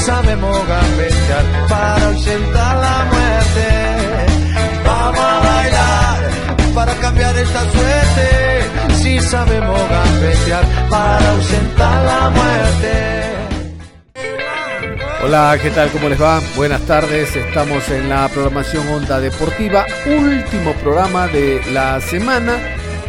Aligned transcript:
Sabemos 0.00 0.56
gambetear 0.66 1.44
para 1.68 2.06
ausentar 2.06 2.76
la 2.76 3.04
muerte. 3.12 3.68
Vamos 4.84 5.20
a 5.20 5.40
bailar 5.40 6.30
para 6.74 6.94
cambiar 6.94 7.36
esta 7.36 7.60
suerte. 7.70 8.94
Si 9.02 9.20
sabemos 9.20 9.80
gambetear 9.88 10.64
para 10.88 11.30
ausentar 11.30 12.04
la 12.04 12.30
muerte. 12.30 13.20
Hola, 15.22 15.58
¿qué 15.62 15.70
tal? 15.70 15.90
¿Cómo 15.90 16.08
les 16.08 16.20
va? 16.20 16.40
Buenas 16.56 16.80
tardes. 16.82 17.36
Estamos 17.36 17.86
en 17.90 18.08
la 18.08 18.28
programación 18.28 18.88
Onda 18.88 19.20
Deportiva, 19.20 19.84
último 20.06 20.72
programa 20.82 21.28
de 21.28 21.60
la 21.72 22.00
semana. 22.00 22.58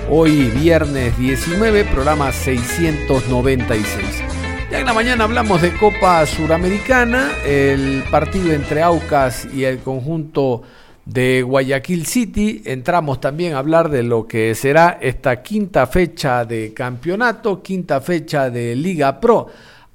Hoy 0.09 0.49
viernes 0.49 1.17
19, 1.17 1.85
programa 1.85 2.33
696. 2.33 4.30
Ya 4.71 4.79
en 4.79 4.85
la 4.85 4.93
mañana 4.93 5.25
hablamos 5.25 5.61
de 5.61 5.73
Copa 5.73 6.25
Suramericana, 6.25 7.29
el 7.45 8.03
partido 8.09 8.53
entre 8.53 8.81
Aucas 8.81 9.45
y 9.53 9.65
el 9.65 9.79
conjunto 9.79 10.61
de 11.03 11.41
Guayaquil 11.41 12.05
City. 12.05 12.61
Entramos 12.63 13.19
también 13.19 13.53
a 13.53 13.57
hablar 13.57 13.89
de 13.89 14.01
lo 14.01 14.25
que 14.25 14.55
será 14.55 14.97
esta 15.01 15.41
quinta 15.41 15.87
fecha 15.87 16.45
de 16.45 16.73
campeonato, 16.73 17.61
quinta 17.61 17.99
fecha 17.99 18.49
de 18.49 18.73
Liga 18.77 19.19
Pro. 19.19 19.47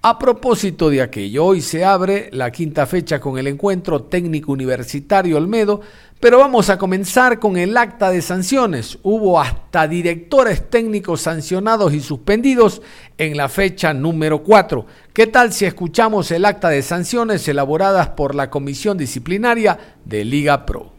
A 0.02 0.18
propósito 0.18 0.90
de 0.90 1.00
aquello, 1.00 1.46
hoy 1.46 1.62
se 1.62 1.82
abre 1.82 2.28
la 2.32 2.50
quinta 2.50 2.84
fecha 2.84 3.18
con 3.18 3.38
el 3.38 3.46
encuentro 3.46 4.02
técnico 4.02 4.52
universitario 4.52 5.38
Olmedo 5.38 5.80
pero 6.20 6.38
vamos 6.38 6.70
a 6.70 6.78
comenzar 6.78 7.38
con 7.38 7.56
el 7.56 7.76
acta 7.76 8.10
de 8.10 8.22
sanciones. 8.22 8.98
Hubo 9.02 9.40
hasta 9.40 9.86
directores 9.86 10.70
técnicos 10.70 11.20
sancionados 11.20 11.92
y 11.92 12.00
suspendidos 12.00 12.82
en 13.18 13.36
la 13.36 13.48
fecha 13.48 13.92
número 13.92 14.42
4. 14.42 14.86
¿Qué 15.12 15.26
tal 15.26 15.52
si 15.52 15.66
escuchamos 15.66 16.30
el 16.30 16.44
acta 16.44 16.68
de 16.68 16.82
sanciones 16.82 17.46
elaboradas 17.48 18.08
por 18.10 18.34
la 18.34 18.50
Comisión 18.50 18.96
Disciplinaria 18.96 19.78
de 20.04 20.24
Liga 20.24 20.64
Pro? 20.64 20.96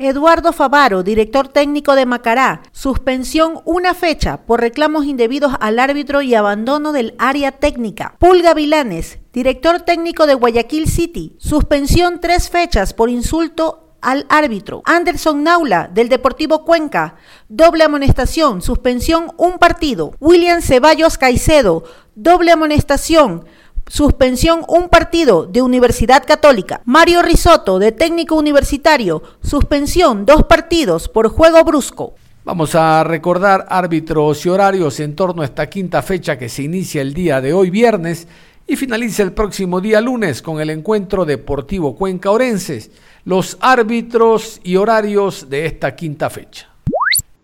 Eduardo 0.00 0.52
Favaro, 0.52 1.02
director 1.02 1.48
técnico 1.48 1.96
de 1.96 2.06
Macará, 2.06 2.62
suspensión 2.70 3.60
una 3.64 3.94
fecha 3.94 4.46
por 4.46 4.60
reclamos 4.60 5.06
indebidos 5.06 5.52
al 5.58 5.80
árbitro 5.80 6.22
y 6.22 6.36
abandono 6.36 6.92
del 6.92 7.14
área 7.18 7.50
técnica. 7.50 8.14
Pulga 8.20 8.54
Vilanes, 8.54 9.18
director 9.32 9.80
técnico 9.80 10.28
de 10.28 10.34
Guayaquil 10.34 10.86
City, 10.88 11.36
suspensión 11.40 12.20
tres 12.20 12.48
fechas 12.48 12.94
por 12.94 13.10
insulto 13.10 13.87
al 14.00 14.26
árbitro. 14.28 14.82
Anderson 14.84 15.42
Naula, 15.42 15.90
del 15.92 16.08
Deportivo 16.08 16.64
Cuenca, 16.64 17.16
doble 17.48 17.84
amonestación, 17.84 18.62
suspensión 18.62 19.32
un 19.36 19.58
partido. 19.58 20.14
William 20.20 20.62
Ceballos 20.62 21.18
Caicedo, 21.18 21.84
doble 22.14 22.52
amonestación, 22.52 23.44
suspensión 23.86 24.64
un 24.68 24.88
partido 24.88 25.46
de 25.46 25.62
Universidad 25.62 26.24
Católica. 26.26 26.82
Mario 26.84 27.22
Risotto, 27.22 27.78
de 27.78 27.92
técnico 27.92 28.36
universitario, 28.36 29.22
suspensión 29.42 30.26
dos 30.26 30.44
partidos 30.44 31.08
por 31.08 31.28
juego 31.28 31.64
brusco. 31.64 32.14
Vamos 32.44 32.74
a 32.74 33.04
recordar 33.04 33.66
árbitros 33.68 34.46
y 34.46 34.48
horarios 34.48 35.00
en 35.00 35.14
torno 35.14 35.42
a 35.42 35.44
esta 35.44 35.68
quinta 35.68 36.00
fecha 36.00 36.38
que 36.38 36.48
se 36.48 36.62
inicia 36.62 37.02
el 37.02 37.12
día 37.12 37.42
de 37.42 37.52
hoy 37.52 37.68
viernes 37.68 38.26
y 38.66 38.76
finaliza 38.76 39.22
el 39.22 39.32
próximo 39.32 39.80
día 39.80 40.00
lunes 40.00 40.40
con 40.40 40.60
el 40.60 40.70
encuentro 40.70 41.24
Deportivo 41.24 41.94
Cuenca 41.96 42.30
Orenses 42.30 42.90
los 43.24 43.58
árbitros 43.60 44.60
y 44.62 44.76
horarios 44.76 45.48
de 45.48 45.66
esta 45.66 45.94
quinta 45.96 46.30
fecha. 46.30 46.68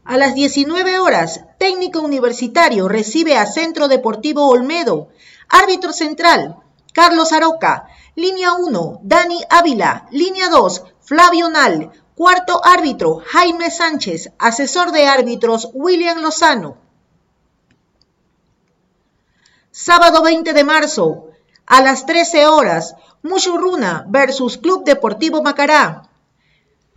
A 0.05 0.19
las 0.19 0.35
19 0.35 0.99
horas, 0.99 1.45
técnico 1.59 2.01
universitario 2.01 2.89
recibe 2.89 3.39
a 3.39 3.47
Centro 3.47 3.89
Deportivo 3.89 4.49
Olmedo. 4.49 5.09
Árbitro 5.49 5.93
central, 5.93 6.57
Carlos 6.93 7.33
Aroca. 7.33 7.89
Línea 8.15 8.53
1, 8.53 9.01
Dani 9.03 9.41
Ávila. 9.49 10.07
Línea 10.11 10.49
2, 10.49 10.85
Flavio 11.01 11.49
Nal. 11.49 11.91
Cuarto 12.15 12.61
árbitro, 12.65 13.23
Jaime 13.27 13.71
Sánchez. 13.71 14.33
Asesor 14.39 14.93
de 14.93 15.07
árbitros, 15.07 15.71
William 15.73 16.21
Lozano. 16.21 16.77
Sábado 19.77 20.23
20 20.23 20.53
de 20.53 20.63
marzo, 20.63 21.31
a 21.67 21.81
las 21.83 22.07
13 22.07 22.47
horas, 22.47 22.95
Mushurruna 23.25 24.05
versus 24.07 24.59
Club 24.59 24.85
Deportivo 24.85 25.43
Macará. 25.43 26.11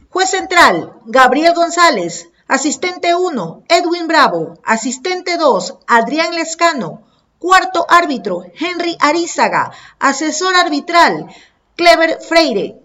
Juez 0.10 0.30
central, 0.30 1.00
Gabriel 1.06 1.54
González. 1.54 2.28
Asistente 2.50 3.16
1, 3.16 3.64
Edwin 3.70 4.08
Bravo. 4.08 4.60
Asistente 4.66 5.38
2, 5.38 5.76
Adrián 5.88 6.36
Lescano. 6.36 7.04
Cuarto 7.40 7.86
árbitro, 7.88 8.44
Henry 8.60 8.98
Arizaga. 9.00 9.72
Asesor 10.00 10.54
arbitral, 10.56 11.34
Clever 11.78 12.20
Freire. 12.20 12.76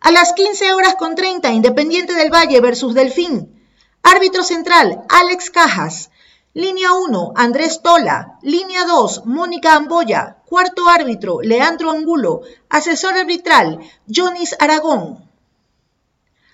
A 0.00 0.10
las 0.10 0.32
15 0.32 0.72
horas 0.72 0.94
con 0.94 1.16
30, 1.16 1.50
Independiente 1.50 2.14
del 2.14 2.32
Valle 2.32 2.62
versus 2.62 2.94
Delfín. 2.94 3.62
Árbitro 4.02 4.42
central, 4.42 5.04
Alex 5.10 5.50
Cajas. 5.50 6.10
Línea 6.52 6.92
1, 6.94 7.34
Andrés 7.36 7.80
Tola. 7.80 8.36
Línea 8.42 8.84
2, 8.84 9.24
Mónica 9.24 9.76
Amboya. 9.76 10.38
Cuarto 10.46 10.88
árbitro, 10.88 11.42
Leandro 11.42 11.92
Angulo. 11.92 12.40
Asesor 12.68 13.14
arbitral, 13.16 13.78
Jonis 14.08 14.56
Aragón. 14.58 15.30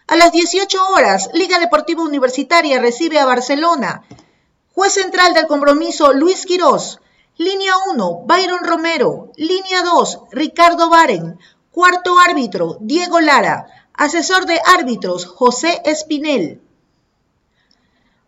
A 0.06 0.16
las 0.16 0.32
18 0.32 0.88
horas, 0.88 1.30
Liga 1.32 1.58
Deportiva 1.58 2.02
Universitaria 2.02 2.78
recibe 2.78 3.18
a 3.18 3.24
Barcelona. 3.24 4.04
Juez 4.74 4.92
central 4.92 5.32
del 5.32 5.46
compromiso, 5.46 6.12
Luis 6.12 6.44
Quirós. 6.44 7.00
Línea 7.38 7.72
1, 7.90 8.24
Byron 8.26 8.64
Romero. 8.64 9.32
Línea 9.36 9.82
2, 9.82 10.18
Ricardo 10.30 10.90
Baren. 10.90 11.38
Cuarto 11.70 12.18
árbitro, 12.18 12.76
Diego 12.82 13.20
Lara. 13.20 13.66
Asesor 13.94 14.44
de 14.44 14.60
árbitros, 14.76 15.24
José 15.24 15.80
Espinel. 15.86 16.60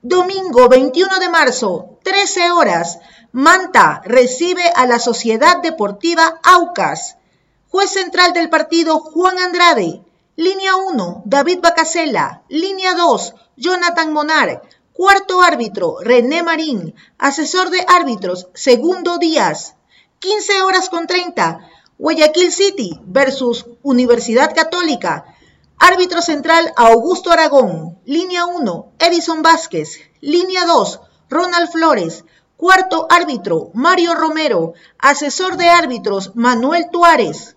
Domingo 0.03 0.69
21 0.69 1.19
de 1.19 1.29
marzo, 1.29 1.99
13 2.05 2.53
horas. 2.53 3.01
Manta 3.33 4.01
recibe 4.05 4.63
a 4.77 4.87
la 4.87 5.01
Sociedad 5.01 5.61
Deportiva 5.61 6.39
Aucas. 6.45 7.17
Juez 7.69 7.91
central 7.91 8.33
del 8.33 8.49
partido 8.49 9.01
Juan 9.01 9.41
Andrade. 9.41 10.01
Línea 10.37 10.77
1, 10.77 11.23
David 11.25 11.59
Bacasela. 11.61 12.43
Línea 12.49 12.95
2, 12.95 13.35
Jonathan 13.57 14.13
Monar. 14.13 14.63
Cuarto 14.93 15.43
árbitro, 15.43 15.97
René 16.01 16.45
Marín. 16.45 16.95
Asesor 17.19 17.71
de 17.71 17.85
árbitros, 17.89 18.47
Segundo 18.55 19.19
Díaz. 19.19 19.75
15 20.21 20.63
horas 20.63 20.91
con 20.91 21.09
30. 21.09 21.59
Guayaquil 21.99 22.53
City 22.53 23.01
versus 23.05 23.67
Universidad 23.83 24.55
Católica. 24.55 25.35
Árbitro 25.81 26.23
central 26.23 26.73
Augusto 26.77 27.31
Aragón. 27.31 28.01
Línea 28.05 28.47
1, 28.47 28.93
Edison 28.99 29.43
Vázquez. 29.43 30.01
Línea 30.21 30.67
2, 30.67 31.01
Ronald 31.31 31.71
Flores. 31.71 32.25
Cuarto 32.57 33.07
árbitro, 33.09 33.71
Mario 33.75 34.15
Romero. 34.15 34.73
Asesor 34.99 35.57
de 35.57 35.69
árbitros, 35.69 36.33
Manuel 36.35 36.91
Tuárez. 36.91 37.57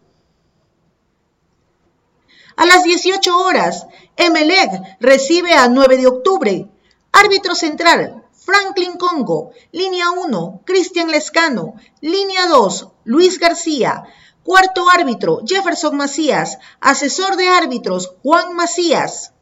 A 2.55 2.65
las 2.67 2.83
18 2.83 3.35
horas, 3.35 3.87
Emelec 4.15 4.69
recibe 4.99 5.53
a 5.53 5.67
9 5.67 5.97
de 5.97 6.07
octubre. 6.07 6.69
Árbitro 7.11 7.55
central, 7.55 8.23
Franklin 8.33 8.97
Congo. 8.97 9.49
Línea 9.71 10.11
1, 10.11 10.61
Cristian 10.63 11.09
Lescano. 11.09 11.73
Línea 12.01 12.45
2, 12.45 12.87
Luis 13.05 13.39
García. 13.39 14.03
Cuarto 14.43 14.89
árbitro, 14.89 15.41
Jefferson 15.45 15.95
Macías. 15.95 16.57
Asesor 16.79 17.35
de 17.35 17.47
árbitros, 17.47 18.15
Juan 18.23 18.55
Macías. 18.55 19.33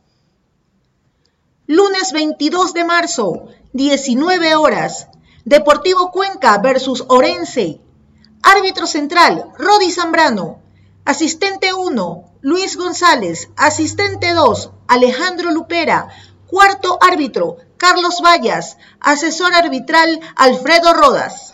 Lunes 1.68 2.12
22 2.12 2.74
de 2.74 2.84
marzo, 2.84 3.48
19 3.72 4.56
horas. 4.56 5.08
Deportivo 5.46 6.12
Cuenca 6.12 6.58
versus 6.58 7.06
Orense. 7.08 7.80
Árbitro 8.44 8.88
central, 8.88 9.54
Rodi 9.58 9.90
Zambrano. 9.90 10.60
Asistente 11.06 11.74
1, 11.74 12.34
Luis 12.42 12.76
González. 12.76 13.50
Asistente 13.56 14.34
2, 14.34 14.72
Alejandro 14.88 15.52
Lupera. 15.52 16.10
Cuarto 16.46 16.98
árbitro, 17.02 17.56
Carlos 17.78 18.22
Vallas. 18.22 18.78
Asesor 19.00 19.54
arbitral, 19.54 20.20
Alfredo 20.36 20.94
Rodas. 20.94 21.54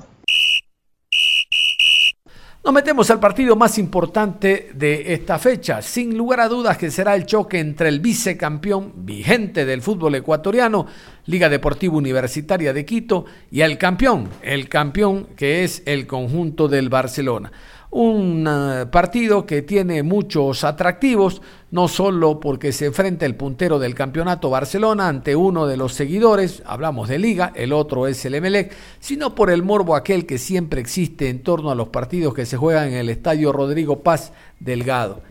Nos 2.65 2.73
metemos 2.73 3.11
al 3.11 3.19
partido 3.19 3.55
más 3.55 3.77
importante 3.77 4.71
de 4.73 5.13
esta 5.13 5.37
fecha, 5.37 5.83
sin 5.83 6.17
lugar 6.17 6.39
a 6.39 6.47
dudas 6.47 6.79
que 6.79 6.89
será 6.89 7.13
el 7.13 7.27
choque 7.27 7.59
entre 7.59 7.89
el 7.89 7.99
vicecampeón 7.99 9.05
vigente 9.05 9.65
del 9.65 9.83
fútbol 9.83 10.15
ecuatoriano, 10.15 10.87
Liga 11.27 11.47
Deportiva 11.47 11.93
Universitaria 11.93 12.73
de 12.73 12.83
Quito, 12.83 13.25
y 13.51 13.61
el 13.61 13.77
campeón, 13.77 14.29
el 14.41 14.67
campeón 14.67 15.27
que 15.37 15.63
es 15.63 15.83
el 15.85 16.07
conjunto 16.07 16.67
del 16.67 16.89
Barcelona 16.89 17.51
un 17.95 18.45
eh, 18.45 18.87
partido 18.87 19.45
que 19.45 19.61
tiene 19.61 20.03
muchos 20.03 20.65
atractivos, 20.65 21.41
no 21.71 21.87
solo 21.87 22.41
porque 22.41 22.73
se 22.73 22.87
enfrenta 22.87 23.25
el 23.25 23.35
puntero 23.35 23.79
del 23.79 23.95
campeonato 23.95 24.49
Barcelona 24.49 25.07
ante 25.07 25.33
uno 25.33 25.65
de 25.65 25.77
los 25.77 25.93
seguidores, 25.93 26.61
hablamos 26.65 27.07
de 27.07 27.19
liga, 27.19 27.53
el 27.55 27.71
otro 27.71 28.07
es 28.07 28.25
el 28.25 28.35
Emelec, 28.35 28.75
sino 28.99 29.33
por 29.33 29.49
el 29.49 29.63
morbo 29.63 29.95
aquel 29.95 30.25
que 30.25 30.37
siempre 30.37 30.81
existe 30.81 31.29
en 31.29 31.41
torno 31.41 31.71
a 31.71 31.75
los 31.75 31.87
partidos 31.87 32.33
que 32.33 32.45
se 32.45 32.57
juegan 32.57 32.89
en 32.89 32.95
el 32.95 33.07
estadio 33.07 33.53
Rodrigo 33.53 34.03
Paz 34.03 34.33
Delgado. 34.59 35.21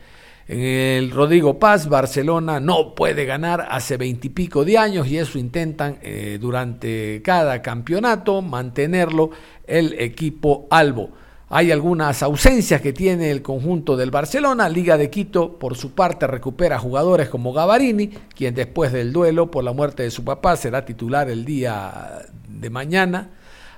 En 0.49 0.61
el 0.61 1.11
Rodrigo 1.11 1.59
Paz, 1.59 1.87
Barcelona 1.87 2.61
no 2.61 2.95
puede 2.95 3.27
ganar 3.27 3.67
hace 3.71 3.99
veintipico 3.99 4.65
de 4.65 4.79
años 4.79 5.07
y 5.07 5.19
eso 5.19 5.39
intentan 5.39 5.99
eh, 6.01 6.39
durante 6.41 7.21
cada 7.23 7.61
campeonato 7.61 8.41
mantenerlo 8.41 9.33
el 9.67 10.01
equipo 10.01 10.67
Albo. 10.71 11.24
Hay 11.51 11.71
algunas 11.71 12.23
ausencias 12.23 12.81
que 12.81 12.95
tiene 12.95 13.31
el 13.31 13.43
conjunto 13.43 13.97
del 13.97 14.11
Barcelona. 14.11 14.69
Liga 14.69 14.97
de 14.97 15.11
Quito, 15.11 15.59
por 15.59 15.77
su 15.77 15.93
parte, 15.93 16.27
recupera 16.27 16.79
jugadores 16.79 17.29
como 17.29 17.53
Gavarini, 17.53 18.09
quien 18.35 18.55
después 18.55 18.93
del 18.93 19.13
duelo 19.13 19.51
por 19.51 19.63
la 19.63 19.73
muerte 19.73 20.05
de 20.05 20.11
su 20.11 20.25
papá 20.25 20.57
será 20.57 20.87
titular 20.87 21.29
el 21.29 21.45
día 21.45 22.23
de 22.49 22.71
mañana. 22.71 23.31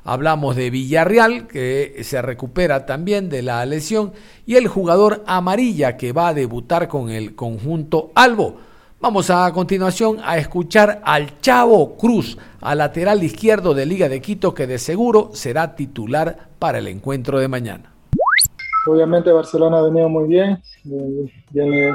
Hablamos 0.05 0.55
de 0.55 0.71
Villarreal, 0.71 1.49
que 1.49 2.01
se 2.05 2.23
recupera 2.23 2.87
también 2.87 3.29
de 3.29 3.43
la 3.43 3.67
lesión, 3.67 4.13
y 4.47 4.55
el 4.55 4.69
jugador 4.69 5.25
amarilla 5.27 5.97
que 5.97 6.13
va 6.13 6.29
a 6.29 6.35
debutar 6.35 6.87
con 6.87 7.11
el 7.11 7.35
conjunto 7.35 8.13
Albo. 8.15 8.59
Vamos 8.99 9.29
a 9.29 9.53
continuación 9.53 10.17
a 10.25 10.39
escuchar 10.39 11.03
al 11.05 11.39
Chavo 11.41 11.97
Cruz, 11.97 12.39
al 12.63 12.79
lateral 12.79 13.23
izquierdo 13.23 13.75
de 13.75 13.85
Liga 13.85 14.09
de 14.09 14.23
Quito, 14.23 14.55
que 14.55 14.67
de 14.67 14.79
seguro 14.79 15.31
será 15.35 15.77
titular 15.77 16.49
para 16.59 16.79
el 16.79 16.89
encuentro 16.89 17.39
de 17.39 17.47
mañana. 17.47 17.93
Obviamente 18.87 19.31
Barcelona 19.31 19.79
ha 19.79 19.83
venido 19.83 20.09
muy 20.09 20.27
bien, 20.29 20.63
eh, 20.87 21.31
viene 21.51 21.95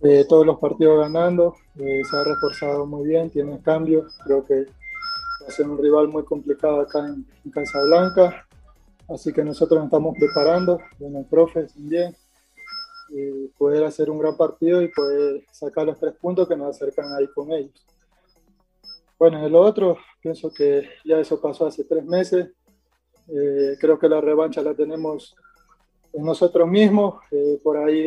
eh, 0.00 0.24
todos 0.26 0.46
los 0.46 0.58
partidos 0.58 0.98
ganando, 0.98 1.56
eh, 1.78 2.00
se 2.10 2.16
ha 2.16 2.24
reforzado 2.24 2.86
muy 2.86 3.06
bien, 3.06 3.28
tiene 3.28 3.60
cambios, 3.60 4.18
creo 4.24 4.46
que 4.46 4.64
va 4.64 5.48
a 5.48 5.50
ser 5.50 5.68
un 5.68 5.76
rival 5.76 6.08
muy 6.08 6.24
complicado 6.24 6.80
acá 6.80 7.00
en, 7.00 7.26
en 7.44 7.50
Casablanca, 7.50 8.46
así 9.10 9.30
que 9.30 9.44
nosotros 9.44 9.78
nos 9.78 9.88
estamos 9.88 10.16
preparando, 10.18 10.80
con 10.98 11.16
el 11.16 11.26
profe 11.26 11.66
bien, 11.76 12.16
y 13.14 13.48
poder 13.58 13.84
hacer 13.84 14.10
un 14.10 14.18
gran 14.18 14.36
partido 14.36 14.80
y 14.80 14.88
poder 14.88 15.44
sacar 15.52 15.86
los 15.86 16.00
tres 16.00 16.14
puntos 16.14 16.48
que 16.48 16.56
nos 16.56 16.74
acercan 16.74 17.12
ahí 17.14 17.26
con 17.28 17.52
ellos. 17.52 17.86
Bueno, 19.18 19.44
en 19.44 19.52
lo 19.52 19.60
otro, 19.60 19.98
pienso 20.20 20.52
que 20.52 20.88
ya 21.04 21.18
eso 21.18 21.40
pasó 21.40 21.66
hace 21.66 21.84
tres 21.84 22.04
meses. 22.04 22.48
Eh, 23.28 23.76
creo 23.78 23.98
que 23.98 24.08
la 24.08 24.20
revancha 24.20 24.62
la 24.62 24.74
tenemos 24.74 25.36
en 26.12 26.24
nosotros 26.24 26.66
mismos, 26.68 27.22
eh, 27.30 27.58
por 27.62 27.76
ahí 27.76 28.02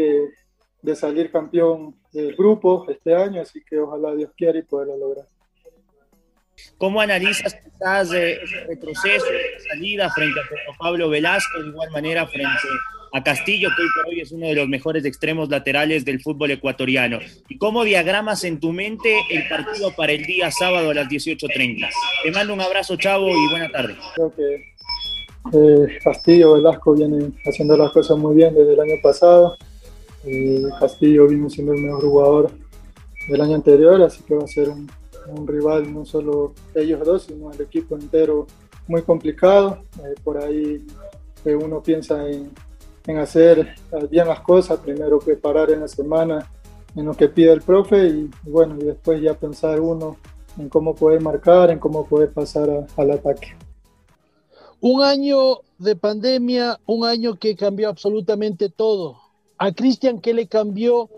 de, 0.81 0.95
salir 0.95 1.31
campeón 1.31 1.95
del 2.11 2.35
grupo 2.35 2.85
este 2.89 3.15
año, 3.15 3.41
así 3.41 3.63
que 3.63 3.79
ojalá 3.79 4.13
Dios 4.13 4.31
quiera 4.35 4.59
y 4.59 4.63
poderlo 4.63 4.97
lograr. 4.97 5.27
¿Cómo 6.77 6.99
analizas 6.99 7.55
quizás 7.55 8.11
eh, 8.13 8.39
ese 8.43 8.63
retroceso, 8.65 9.25
salida 9.69 10.09
frente 10.11 10.39
a 10.39 10.77
Pablo 10.77 11.09
Velasco, 11.09 11.61
de 11.61 11.69
igual 11.69 11.91
manera 11.91 12.27
frente 12.27 12.47
a 12.47 12.94
Castillo, 13.23 13.69
que 13.75 13.81
hoy 13.81 13.87
por 13.95 14.13
hoy 14.13 14.21
es 14.21 14.31
uno 14.31 14.47
de 14.47 14.55
los 14.55 14.67
mejores 14.67 15.05
extremos 15.05 15.49
laterales 15.49 16.03
del 16.03 16.21
fútbol 16.21 16.51
ecuatoriano. 16.51 17.19
¿Y 17.47 17.57
cómo 17.57 17.83
diagramas 17.83 18.43
en 18.43 18.59
tu 18.59 18.73
mente 18.73 19.19
el 19.29 19.47
partido 19.47 19.91
para 19.95 20.11
el 20.11 20.25
día 20.25 20.51
sábado 20.51 20.89
a 20.89 20.93
las 20.93 21.07
18.30? 21.07 21.87
Te 22.23 22.31
mando 22.31 22.53
un 22.53 22.61
abrazo, 22.61 22.95
Chavo, 22.97 23.29
y 23.29 23.49
buena 23.49 23.69
tarde. 23.69 23.95
Creo 24.15 24.33
que 24.35 24.75
eh, 25.53 25.99
Castillo, 26.03 26.53
Velasco 26.53 26.93
vienen 26.93 27.35
haciendo 27.45 27.77
las 27.77 27.91
cosas 27.91 28.17
muy 28.17 28.35
bien 28.35 28.53
desde 28.53 28.73
el 28.73 28.79
año 28.79 28.95
pasado. 29.01 29.57
Eh, 30.25 30.63
Castillo 30.79 31.27
vino 31.27 31.49
siendo 31.49 31.73
el 31.73 31.81
mejor 31.81 32.01
jugador 32.01 32.51
del 33.29 33.41
año 33.41 33.55
anterior, 33.55 34.01
así 34.01 34.23
que 34.23 34.35
va 34.35 34.43
a 34.43 34.47
ser 34.47 34.69
un, 34.69 34.89
un 35.29 35.47
rival, 35.47 35.93
no 35.93 36.05
solo 36.05 36.53
ellos 36.73 37.05
dos, 37.05 37.23
sino 37.23 37.51
el 37.51 37.61
equipo 37.61 37.95
entero 37.95 38.47
muy 38.87 39.03
complicado. 39.03 39.83
Eh, 39.99 40.15
por 40.23 40.37
ahí 40.37 40.85
uno 41.45 41.83
piensa 41.83 42.27
en, 42.27 42.51
en 43.07 43.17
hacer 43.17 43.75
bien 44.09 44.27
las 44.27 44.39
cosas, 44.41 44.79
primero 44.79 45.19
preparar 45.19 45.69
en 45.71 45.81
la 45.81 45.87
semana 45.87 46.49
en 46.95 47.05
lo 47.05 47.13
que 47.13 47.27
pide 47.27 47.51
el 47.51 47.61
profe 47.61 48.07
y, 48.07 48.29
bueno, 48.43 48.75
y 48.79 48.85
después 48.85 49.21
ya 49.21 49.33
pensar 49.33 49.79
uno 49.79 50.17
en 50.57 50.69
cómo 50.69 50.95
poder 50.95 51.21
marcar, 51.21 51.69
en 51.69 51.79
cómo 51.79 52.05
poder 52.05 52.31
pasar 52.31 52.87
al 52.95 53.11
ataque. 53.11 53.55
Un 54.79 55.03
año 55.03 55.59
de 55.77 55.95
pandemia, 55.95 56.79
un 56.85 57.05
año 57.05 57.35
que 57.35 57.55
cambió 57.55 57.89
absolutamente 57.89 58.69
todo. 58.69 59.17
A 59.57 59.71
Cristian, 59.71 60.21
¿qué 60.21 60.33
le 60.33 60.47
cambió 60.47 61.09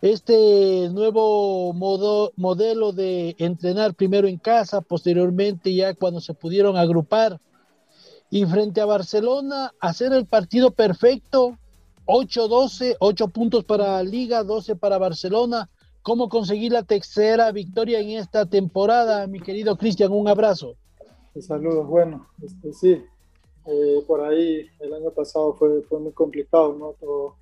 este 0.00 0.88
nuevo 0.90 1.72
modo, 1.72 2.32
modelo 2.36 2.92
de 2.92 3.34
entrenar 3.38 3.94
primero 3.94 4.28
en 4.28 4.38
casa, 4.38 4.80
posteriormente 4.80 5.74
ya 5.74 5.94
cuando 5.94 6.20
se 6.20 6.34
pudieron 6.34 6.76
agrupar? 6.76 7.40
Y 8.30 8.44
frente 8.46 8.80
a 8.80 8.86
Barcelona 8.86 9.72
hacer 9.80 10.12
el 10.12 10.26
partido 10.26 10.70
perfecto, 10.70 11.56
8-12, 12.06 12.96
8 13.00 13.28
puntos 13.28 13.64
para 13.64 14.02
Liga, 14.02 14.42
12 14.42 14.76
para 14.76 14.98
Barcelona. 14.98 15.68
¿Cómo 16.02 16.28
conseguir 16.28 16.72
la 16.72 16.82
tercera 16.82 17.52
victoria 17.52 18.00
en 18.00 18.10
esta 18.10 18.46
temporada, 18.46 19.26
mi 19.26 19.40
querido 19.40 19.76
Cristian? 19.76 20.12
Un 20.12 20.28
abrazo. 20.28 20.74
Saludos, 21.40 21.86
bueno, 21.86 22.26
este, 22.42 22.72
sí, 22.72 23.04
eh, 23.66 24.04
por 24.06 24.22
ahí 24.22 24.66
el 24.80 24.92
año 24.94 25.10
pasado 25.10 25.54
fue, 25.54 25.82
fue 25.82 26.00
muy 26.00 26.12
complicado, 26.12 26.74
¿no? 26.74 27.34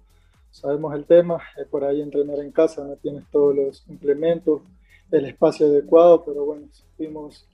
sabemos 0.51 0.95
el 0.95 1.05
tema, 1.05 1.41
eh, 1.57 1.65
por 1.71 1.85
ahí 1.85 2.03
entrenar 2.03 2.39
en 2.41 2.51
casa, 2.51 2.85
no 2.85 2.97
tienes 2.97 3.25
todos 3.31 3.55
los 3.55 3.85
implementos, 3.89 4.63
el 5.11 5.27
espacio 5.27 5.67
adecuado, 5.67 6.25
pero 6.25 6.45
bueno, 6.45 6.67
supimos 6.73 7.47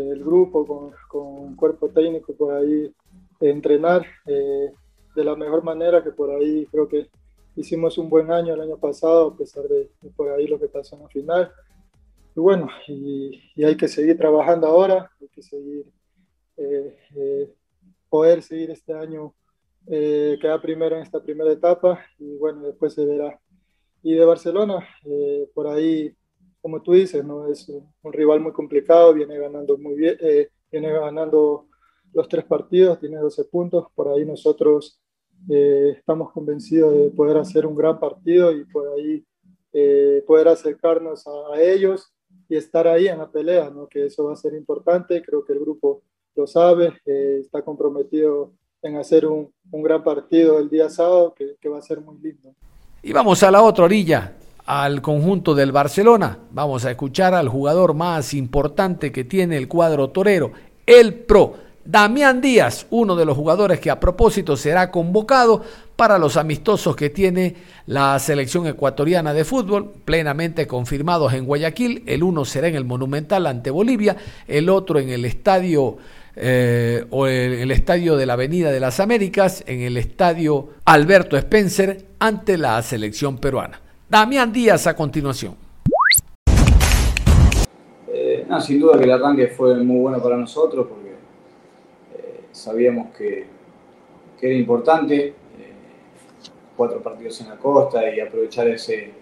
el 0.00 0.24
grupo, 0.24 0.64
con, 0.66 0.92
con 1.08 1.26
un 1.26 1.56
cuerpo 1.56 1.88
técnico 1.88 2.32
por 2.34 2.54
ahí, 2.54 2.92
entrenar 3.40 4.04
eh, 4.26 4.72
de 5.14 5.24
la 5.24 5.36
mejor 5.36 5.62
manera, 5.62 6.02
que 6.02 6.10
por 6.10 6.30
ahí 6.30 6.66
creo 6.66 6.88
que 6.88 7.08
hicimos 7.56 7.98
un 7.98 8.08
buen 8.08 8.30
año 8.30 8.54
el 8.54 8.60
año 8.60 8.76
pasado, 8.76 9.28
a 9.28 9.36
pesar 9.36 9.64
de, 9.64 9.90
por 10.16 10.30
ahí 10.30 10.46
lo 10.46 10.58
que 10.58 10.68
pasó 10.68 10.96
en 10.96 11.02
la 11.02 11.08
final. 11.08 11.52
Y 12.36 12.40
bueno, 12.40 12.68
y, 12.86 13.64
hay 13.64 13.76
que 13.76 13.88
seguir 13.88 14.16
trabajando 14.16 14.66
ahora, 14.66 15.10
hay 15.20 15.28
que 15.28 15.42
seguir, 15.42 15.86
eh, 16.56 16.96
eh, 17.16 17.54
poder 18.08 18.42
seguir 18.42 18.70
este 18.70 18.92
año, 18.92 19.34
quedar 19.86 20.60
primero 20.60 20.96
en 20.96 21.02
esta 21.02 21.22
primera 21.22 21.50
etapa 21.50 21.98
y 22.18 22.36
bueno, 22.36 22.62
después 22.62 22.92
se 22.92 23.06
verá. 23.06 23.40
Y 24.02 24.14
de 24.14 24.24
Barcelona, 24.24 24.86
por 25.54 25.66
ahí 25.66 26.14
como 26.60 26.82
tú 26.82 26.92
dices, 26.92 27.24
¿no? 27.24 27.48
Es 27.48 27.68
un, 27.68 28.12
rival 28.12 28.40
muy 28.40 28.52
complicado, 28.52 29.14
viene 29.14 29.38
ganando 29.38 29.76
muy 29.78 29.94
bien, 29.94 30.16
eh, 30.20 30.48
viene 30.70 30.92
ganando 30.92 31.66
los 32.12 32.28
tres 32.28 32.44
partidos, 32.44 32.98
tiene 33.00 33.18
12 33.18 33.44
puntos, 33.44 33.86
por 33.94 34.08
ahí 34.08 34.24
nosotros 34.24 35.00
eh, 35.48 35.94
estamos 35.96 36.32
convencidos 36.32 36.94
de 36.94 37.10
poder 37.10 37.36
hacer 37.36 37.66
un 37.66 37.74
gran 37.74 38.00
partido 38.00 38.50
y 38.52 38.64
por 38.64 38.88
ahí 38.88 39.24
eh, 39.72 40.24
poder 40.26 40.48
acercarnos 40.48 41.26
a, 41.26 41.60
ellos 41.60 42.12
y 42.48 42.56
estar 42.56 42.88
ahí 42.88 43.08
en 43.08 43.18
la 43.18 43.30
pelea, 43.30 43.70
¿no? 43.70 43.86
que 43.86 44.06
eso 44.06 44.24
va 44.24 44.32
a 44.32 44.36
ser 44.36 44.54
importante, 44.54 45.22
creo 45.22 45.44
que 45.44 45.52
el 45.52 45.60
grupo 45.60 46.02
lo 46.34 46.46
sabe, 46.46 46.94
está 47.04 47.62
comprometido 47.62 48.52
en 48.80 48.96
hacer 48.96 49.26
un, 49.26 49.52
un, 49.70 49.82
gran 49.82 50.02
partido 50.02 50.58
el 50.58 50.70
día 50.70 50.88
sábado 50.88 51.34
que, 51.34 51.56
que 51.60 51.68
va 51.68 51.78
a 51.78 51.82
ser 51.82 52.00
muy 52.00 52.16
lindo. 52.20 52.54
Y 53.02 53.12
vamos 53.12 53.42
a 53.42 53.50
la 53.50 53.62
otra 53.62 53.84
orilla, 53.84 54.36
al 54.68 55.00
conjunto 55.00 55.54
del 55.54 55.72
Barcelona. 55.72 56.40
Vamos 56.50 56.84
a 56.84 56.90
escuchar 56.90 57.32
al 57.32 57.48
jugador 57.48 57.94
más 57.94 58.34
importante 58.34 59.10
que 59.10 59.24
tiene 59.24 59.56
el 59.56 59.66
cuadro 59.66 60.10
torero, 60.10 60.52
el 60.84 61.14
Pro. 61.14 61.54
Damián 61.86 62.42
Díaz, 62.42 62.86
uno 62.90 63.16
de 63.16 63.24
los 63.24 63.34
jugadores 63.34 63.80
que 63.80 63.90
a 63.90 63.98
propósito 63.98 64.58
será 64.58 64.90
convocado 64.90 65.64
para 65.96 66.18
los 66.18 66.36
amistosos 66.36 66.94
que 66.94 67.08
tiene 67.08 67.56
la 67.86 68.18
selección 68.18 68.66
ecuatoriana 68.66 69.32
de 69.32 69.46
fútbol, 69.46 69.90
plenamente 70.04 70.66
confirmados 70.66 71.32
en 71.32 71.46
Guayaquil. 71.46 72.02
El 72.04 72.22
uno 72.22 72.44
será 72.44 72.68
en 72.68 72.74
el 72.74 72.84
Monumental 72.84 73.46
ante 73.46 73.70
Bolivia, 73.70 74.18
el 74.46 74.68
otro 74.68 74.98
en 74.98 75.08
el 75.08 75.24
estadio 75.24 75.96
eh, 76.36 77.06
o 77.08 77.26
en 77.26 77.52
el 77.54 77.70
estadio 77.70 78.18
de 78.18 78.26
la 78.26 78.34
Avenida 78.34 78.70
de 78.70 78.80
las 78.80 79.00
Américas, 79.00 79.64
en 79.66 79.80
el 79.80 79.96
estadio 79.96 80.74
Alberto 80.84 81.38
Spencer, 81.38 82.04
ante 82.18 82.58
la 82.58 82.82
selección 82.82 83.38
peruana. 83.38 83.87
Damián 84.08 84.52
Díaz 84.52 84.86
a 84.86 84.96
continuación. 84.96 85.54
Eh, 88.08 88.46
no, 88.48 88.60
sin 88.60 88.80
duda 88.80 88.98
que 88.98 89.04
el 89.04 89.12
arranque 89.12 89.48
fue 89.48 89.76
muy 89.82 90.00
bueno 90.00 90.22
para 90.22 90.36
nosotros 90.36 90.86
porque 90.88 91.10
eh, 91.10 92.40
sabíamos 92.52 93.14
que, 93.16 93.46
que, 94.40 94.46
era 94.46 94.56
importante 94.56 95.34
cuatro 96.76 97.02
partidos 97.02 97.40
en 97.40 97.48
la 97.48 97.56
costa 97.56 98.08
y 98.14 98.20
aprovechar 98.20 98.68
ese, 98.68 99.12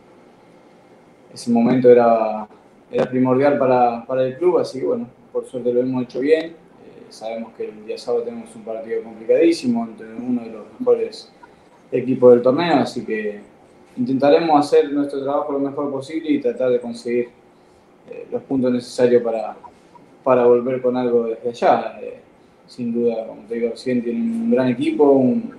ese 1.32 1.50
momento 1.50 1.90
era, 1.90 2.46
era 2.90 3.08
primordial 3.08 3.58
para, 3.58 4.04
para 4.06 4.22
el 4.24 4.36
club, 4.36 4.58
así 4.58 4.78
que 4.78 4.86
bueno, 4.86 5.08
por 5.32 5.46
suerte 5.46 5.72
lo 5.72 5.80
hemos 5.80 6.04
hecho 6.04 6.20
bien 6.20 6.54
sabemos 7.10 7.52
que 7.56 7.64
el 7.68 7.86
día 7.86 7.98
sábado 7.98 8.24
tenemos 8.24 8.54
un 8.54 8.62
partido 8.62 9.02
complicadísimo 9.02 9.84
entre 9.84 10.12
uno 10.14 10.42
de 10.42 10.50
los 10.50 10.64
mejores 10.78 11.32
equipos 11.90 12.32
del 12.32 12.42
torneo, 12.42 12.76
así 12.76 13.04
que 13.04 13.40
intentaremos 13.96 14.58
hacer 14.58 14.92
nuestro 14.92 15.22
trabajo 15.22 15.52
lo 15.52 15.58
mejor 15.58 15.90
posible 15.90 16.30
y 16.30 16.40
tratar 16.40 16.70
de 16.70 16.80
conseguir 16.80 17.28
eh, 18.10 18.26
los 18.30 18.42
puntos 18.42 18.72
necesarios 18.72 19.22
para, 19.22 19.56
para 20.22 20.44
volver 20.44 20.80
con 20.82 20.96
algo 20.96 21.24
desde 21.24 21.48
allá. 21.48 21.98
Eh, 22.00 22.20
sin 22.66 22.92
duda, 22.92 23.26
como 23.26 23.42
te 23.42 23.54
digo 23.54 23.70
recién, 23.70 24.02
tienen 24.02 24.22
un 24.22 24.50
gran 24.50 24.68
equipo, 24.68 25.04
un, 25.04 25.54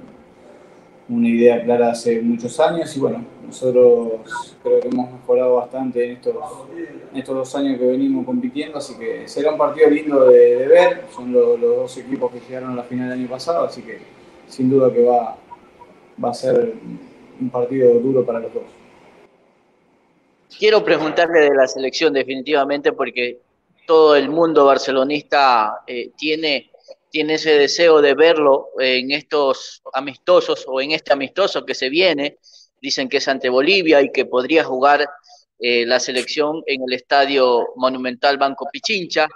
una 1.10 1.30
idea 1.30 1.64
clara 1.64 1.92
hace 1.92 2.22
muchos 2.22 2.60
años 2.60 2.96
y 2.96 3.00
bueno, 3.00 3.24
nosotros 3.46 4.56
creo 4.62 4.80
que 4.82 4.90
hemos 4.90 5.12
mejorado 5.12 5.56
bastante 5.56 6.06
en 6.06 6.12
estos, 6.18 6.36
estos 7.16 7.36
dos 7.36 7.56
años 7.56 7.80
que 7.80 7.86
venimos 7.86 8.26
compitiendo, 8.26 8.78
así 8.78 8.96
que 8.96 9.28
será 9.28 9.52
un 9.52 9.58
partido 9.58 9.90
lindo 9.90 10.26
de, 10.30 10.68
ver, 10.68 11.04
son 11.16 11.32
los 11.32 11.60
dos 11.60 11.98
equipos 11.98 12.32
que 12.32 12.42
llegaron 12.42 12.72
a 12.72 12.76
la 12.76 12.84
final 12.84 13.10
del 13.10 13.20
año 13.20 13.30
pasado, 13.30 13.66
así 13.66 13.82
que 13.84 14.00
sin 14.48 14.70
duda 14.70 14.92
que 14.92 15.04
va, 15.04 15.38
va 16.24 16.30
a 16.30 16.34
ser 16.34 16.74
un 17.40 17.50
partido 17.50 17.94
duro 18.00 18.26
para 18.26 18.40
los 18.40 18.54
dos. 18.54 18.64
Quiero 20.58 20.84
preguntarle 20.84 21.42
de 21.42 21.56
la 21.56 21.68
selección 21.68 22.14
definitivamente 22.14 22.94
porque 22.94 23.40
todo 23.86 24.16
el 24.16 24.30
mundo 24.30 24.66
barcelonista 24.66 25.82
eh, 25.88 26.12
tiene 26.18 26.72
tiene 27.10 27.36
ese 27.36 27.58
deseo 27.58 28.02
de 28.02 28.14
verlo 28.14 28.70
en 28.80 29.12
estos 29.12 29.82
amistosos 29.94 30.66
o 30.68 30.82
en 30.82 30.92
este 30.92 31.14
amistoso 31.14 31.66
que 31.66 31.74
se 31.74 31.90
viene. 31.90 32.38
Dicen 32.82 33.10
que 33.10 33.18
es 33.18 33.28
ante 33.28 33.50
Bolivia 33.50 34.02
y 34.02 34.12
que 34.12 34.26
podría 34.26 34.64
jugar 34.64 35.08
eh, 35.60 35.86
la 35.86 36.00
selección 36.00 36.62
en 36.68 36.82
el 36.88 36.94
estadio 36.94 37.70
monumental 37.76 38.38
Banco 38.38 38.68
Pichincha. 38.72 39.28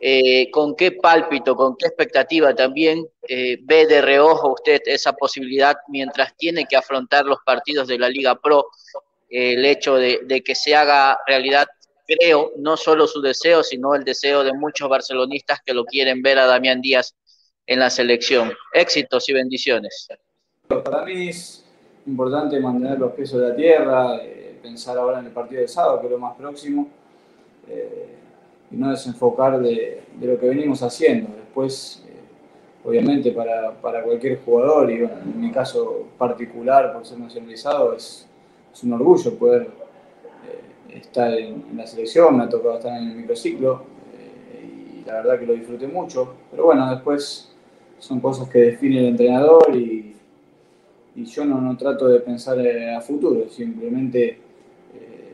Eh, 0.00 0.50
¿Con 0.50 0.76
qué 0.76 0.92
pálpito, 0.92 1.56
con 1.56 1.76
qué 1.76 1.86
expectativa 1.86 2.54
también 2.54 3.04
eh, 3.28 3.58
ve 3.62 3.86
de 3.86 4.00
reojo 4.00 4.52
usted 4.52 4.80
esa 4.86 5.12
posibilidad 5.12 5.76
mientras 5.88 6.36
tiene 6.36 6.66
que 6.66 6.76
afrontar 6.76 7.24
los 7.24 7.38
partidos 7.44 7.88
de 7.88 7.98
la 7.98 8.08
Liga 8.08 8.36
Pro? 8.36 8.66
el 9.30 9.62
hecho 9.66 9.96
de, 9.96 10.20
de 10.24 10.42
que 10.42 10.54
se 10.54 10.74
haga 10.74 11.18
realidad 11.26 11.68
creo, 12.08 12.52
no 12.56 12.76
solo 12.76 13.06
su 13.06 13.20
deseo, 13.20 13.62
sino 13.62 13.94
el 13.94 14.02
deseo 14.02 14.42
de 14.42 14.54
muchos 14.54 14.88
barcelonistas 14.88 15.60
que 15.64 15.74
lo 15.74 15.84
quieren 15.84 16.22
ver 16.22 16.38
a 16.38 16.46
Damián 16.46 16.80
Díaz 16.80 17.14
en 17.66 17.80
la 17.80 17.90
selección. 17.90 18.52
Éxitos 18.72 19.28
y 19.28 19.34
bendiciones. 19.34 20.08
Para 20.66 21.04
mí 21.04 21.28
es 21.28 21.64
importante 22.06 22.58
mantener 22.60 22.98
los 22.98 23.12
pies 23.12 23.32
de 23.32 23.48
la 23.48 23.54
tierra, 23.54 24.16
eh, 24.22 24.58
pensar 24.62 24.96
ahora 24.96 25.20
en 25.20 25.26
el 25.26 25.32
partido 25.32 25.60
de 25.60 25.68
sábado, 25.68 26.00
que 26.00 26.06
es 26.06 26.12
lo 26.12 26.18
más 26.18 26.34
próximo, 26.36 26.88
eh, 27.68 28.17
y 28.70 28.76
no 28.76 28.90
desenfocar 28.90 29.60
de, 29.60 30.02
lo 30.20 30.38
que 30.38 30.48
venimos 30.48 30.82
haciendo. 30.82 31.28
Después, 31.36 32.04
eh, 32.06 32.88
obviamente, 32.88 33.32
para, 33.32 33.72
para, 33.80 34.02
cualquier 34.02 34.40
jugador, 34.44 34.90
y 34.90 35.04
en 35.04 35.40
mi 35.40 35.50
caso 35.50 36.08
particular, 36.18 36.92
por 36.92 37.06
ser 37.06 37.18
nacionalizado, 37.18 37.94
es, 37.94 38.26
es 38.72 38.84
un 38.84 38.92
orgullo 38.92 39.34
poder 39.34 39.68
estar 40.98 41.32
en, 41.34 41.64
la 41.76 41.86
selección, 41.86 42.36
me 42.36 42.44
ha 42.44 42.48
tocado 42.48 42.76
estar 42.76 42.96
en 42.96 43.08
el 43.08 43.16
microciclo 43.16 43.82
eh, 44.14 45.00
y 45.00 45.04
la 45.04 45.14
verdad 45.14 45.38
que 45.38 45.46
lo 45.46 45.54
disfruté 45.54 45.86
mucho. 45.86 46.34
Pero 46.50 46.66
bueno, 46.66 46.90
después 46.90 47.52
son 47.98 48.20
cosas 48.20 48.48
que 48.48 48.58
define 48.58 49.00
el 49.00 49.06
entrenador 49.06 49.74
y, 49.74 50.14
y 51.16 51.24
yo 51.24 51.44
no, 51.44 51.60
no, 51.60 51.76
trato 51.76 52.08
de 52.08 52.20
pensar 52.20 52.58
eh, 52.60 52.94
a 52.94 53.00
futuro, 53.00 53.48
simplemente 53.48 54.28
eh, 54.28 54.38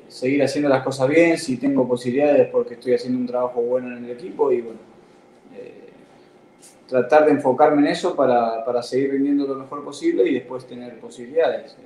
seguir 0.09 0.43
haciendo 0.43 0.69
las 0.69 0.83
cosas 0.83 1.09
bien, 1.09 1.39
si 1.39 1.57
tengo 1.57 1.87
posibilidades 1.87 2.49
porque 2.51 2.75
estoy 2.75 2.95
haciendo 2.95 3.19
un 3.19 3.27
trabajo 3.27 3.61
bueno 3.63 3.97
en 3.97 4.05
el 4.05 4.11
equipo 4.11 4.53
y 4.53 4.61
bueno, 4.61 4.79
tratar 6.87 7.27
de 7.27 7.33
enfocarme 7.33 7.83
en 7.83 7.89
eso 7.89 8.15
para, 8.15 8.65
para, 8.65 8.83
seguir 8.83 9.13
rindiendo 9.13 9.47
lo 9.47 9.57
mejor 9.57 9.85
posible 9.85 10.29
y 10.29 10.35
después 10.35 10.67
tener 10.67 10.99
posibilidades. 11.01 11.77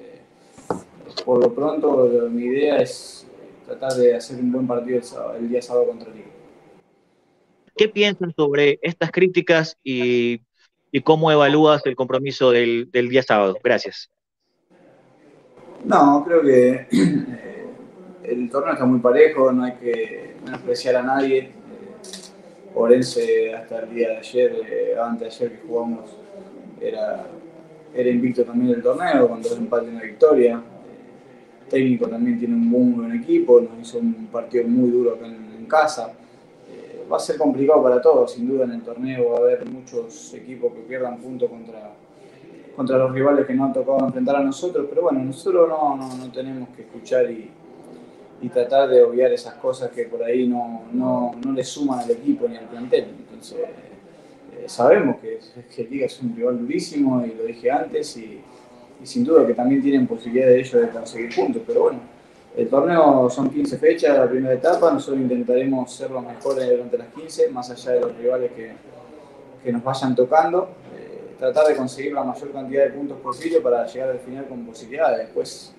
por 1.25 1.43
lo 1.43 1.55
pronto, 1.55 2.29
mi 2.31 2.45
idea 2.45 2.77
es 2.79 3.27
tratar 3.65 3.93
de 3.93 4.15
hacer 4.15 4.39
un 4.41 4.53
buen 4.53 4.67
partido 4.67 5.01
el, 5.39 5.49
día 5.49 5.63
sábado 5.63 5.87
contra 5.87 6.13
Liga. 6.13 6.29
¿Qué 7.77 7.89
piensan 7.89 8.35
sobre 8.35 8.79
estas 8.83 9.11
críticas 9.13 9.77
y, 9.85 10.41
cómo 11.05 11.31
evalúas 11.31 11.83
el 11.87 11.95
compromiso 11.95 12.51
del, 12.51 12.91
día 12.93 13.23
sábado? 13.23 13.57
Gracias. 13.63 14.11
No, 15.85 16.25
creo 16.27 16.43
que 16.43 16.87
eh, 16.91 17.58
el 18.29 18.51
torneo 18.51 18.73
está 18.75 18.85
muy 18.85 19.01
parejo, 19.01 19.51
no 19.53 19.65
hay 19.65 19.73
que 19.73 20.35
menospreciar 20.45 20.97
a 20.97 21.03
nadie. 21.03 21.39
Eh, 21.39 21.53
Orense 22.75 23.55
hasta 23.55 23.81
el 23.81 23.95
día 23.95 24.09
de 24.11 24.17
ayer, 24.19 24.53
eh, 24.71 24.97
antes 25.01 25.39
de 25.39 25.47
ayer 25.47 25.59
que 25.59 25.67
jugamos, 25.67 26.17
era, 26.81 27.27
era 27.95 28.11
invicto 28.11 28.45
también 28.45 28.73
del 28.73 28.83
torneo, 28.83 29.29
con 29.29 29.43
dos 29.43 29.57
empates 29.57 29.89
y 29.89 29.93
una 29.93 30.03
victoria 30.03 30.63
técnico 31.69 32.09
también 32.09 32.39
tiene 32.39 32.55
un 32.55 32.67
muy 32.67 32.93
buen 32.93 33.23
equipo, 33.23 33.61
nos 33.61 33.87
hizo 33.87 33.99
un 33.99 34.29
partido 34.33 34.67
muy 34.67 34.91
duro 34.91 35.15
acá 35.15 35.27
en, 35.27 35.49
casa. 35.67 36.13
Eh, 36.71 37.05
va 37.13 37.19
a 37.19 37.21
ser 37.21 37.37
complicado 37.37 37.83
para 37.83 38.01
todos, 38.01 38.33
sin 38.33 38.49
duda 38.49 38.65
en 38.65 38.73
el 38.73 38.81
torneo 38.81 39.33
va 39.33 39.37
a 39.37 39.41
haber 39.41 39.67
muchos 39.67 40.33
equipos 40.33 40.73
que 40.73 40.81
pierdan 40.81 41.19
puntos 41.19 41.51
contra, 41.51 41.91
contra 42.75 42.97
los 42.97 43.13
rivales 43.13 43.45
que 43.45 43.53
no 43.53 43.67
han 43.67 43.75
tocado 43.75 44.07
enfrentar 44.07 44.37
a 44.37 44.41
nosotros, 44.43 44.87
pero 44.89 45.03
bueno, 45.03 45.23
nosotros 45.23 45.69
no, 45.69 45.95
no, 45.95 46.17
no 46.17 46.33
tenemos 46.33 46.71
que 46.71 46.83
escuchar 46.83 47.31
y, 47.31 47.51
y, 48.41 48.49
tratar 48.49 48.89
de 48.89 49.03
obviar 49.03 49.33
esas 49.33 49.55
cosas 49.55 49.91
que 49.91 50.05
por 50.05 50.23
ahí 50.23 50.47
no, 50.47 50.85
no, 50.93 51.35
no 51.45 51.53
le 51.53 51.65
suman 51.65 52.01
al 52.01 52.11
equipo 52.11 52.49
ni 52.49 52.57
al 52.57 52.69
plantel. 52.69 53.07
Entonces, 53.19 53.59
eh, 53.59 54.65
sabemos 54.67 55.17
que, 55.21 55.41
que 55.75 55.85
Liga 55.85 56.07
es 56.07 56.21
un 56.23 56.35
rival 56.35 56.59
durísimo 56.59 57.25
y 57.25 57.35
lo 57.35 57.45
dije 57.45 57.71
antes 57.71 58.17
y 58.17 58.41
sin 59.03 59.25
duda 59.25 59.47
que 59.47 59.55
también 59.55 59.83
tienen 59.83 60.07
posibilidad 60.07 60.47
de 60.47 60.61
ellos 60.61 60.81
de 60.81 60.89
conseguir 60.89 61.35
puntos, 61.35 61.63
pero 61.67 61.83
bueno, 61.83 62.01
el 62.57 62.69
torneo 62.69 63.31
son 63.31 63.51
15 63.51 63.79
fechas, 63.79 64.19
la 64.19 64.29
primera 64.29 64.55
etapa, 64.55 64.91
nosotros 64.93 65.21
intentaremos 65.21 65.93
ser 65.93 66.11
los 66.11 66.25
mejores 66.25 66.69
durante 66.69 66.99
las 66.99 67.09
15, 67.15 67.51
más 67.51 67.71
allá 67.71 67.93
de 67.93 68.01
los 68.01 68.17
rivales 68.17 68.51
que, 68.53 68.73
que 69.63 69.73
nos 69.73 69.85
vayan 69.85 70.17
tocando, 70.17 70.71
eh, 70.97 71.35
tratar 71.39 71.69
de 71.69 71.77
conseguir 71.77 72.13
la 72.13 72.25
mayor 72.25 72.51
cantidad 72.51 72.85
de 72.85 72.91
puntos 72.91 73.19
posible 73.19 73.61
para 73.61 73.87
llegar 73.87 74.11
al 74.11 74.19
final 74.19 74.47
con 74.47 74.67
posibilidades. 74.67 75.19
Después, 75.27 75.73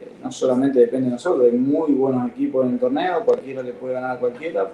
eh, 0.00 0.12
no 0.22 0.32
solamente 0.32 0.80
depende 0.80 1.06
de 1.06 1.12
nosotros, 1.12 1.44
hay 1.44 1.58
muy 1.58 1.92
buenos 1.92 2.28
equipos 2.30 2.66
en 2.66 2.72
el 2.72 2.78
torneo, 2.78 3.24
cualquiera 3.24 3.62
le 3.62 3.72
puede 3.72 3.94
ganar 3.94 4.16
a 4.16 4.20
cualquiera, 4.20 4.70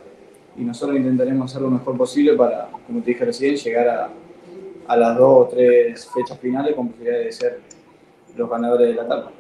y 0.57 0.65
nosotros 0.65 0.97
intentaremos 0.97 1.51
hacer 1.51 1.63
lo 1.63 1.71
mejor 1.71 1.97
posible 1.97 2.35
para, 2.35 2.69
como 2.87 3.01
te 3.01 3.13
dije 3.13 3.25
recién, 3.25 3.57
llegar 3.57 3.89
a, 3.89 4.11
a 4.87 4.97
las 4.97 5.17
dos 5.17 5.47
o 5.47 5.49
tres 5.49 6.09
fechas 6.13 6.39
finales 6.39 6.75
con 6.75 6.89
posibilidad 6.89 7.19
de 7.19 7.33
ser 7.33 7.61
los 8.37 8.51
ganadores 8.51 8.89
de 8.89 8.95
la 8.95 9.03
etapa. 9.03 9.33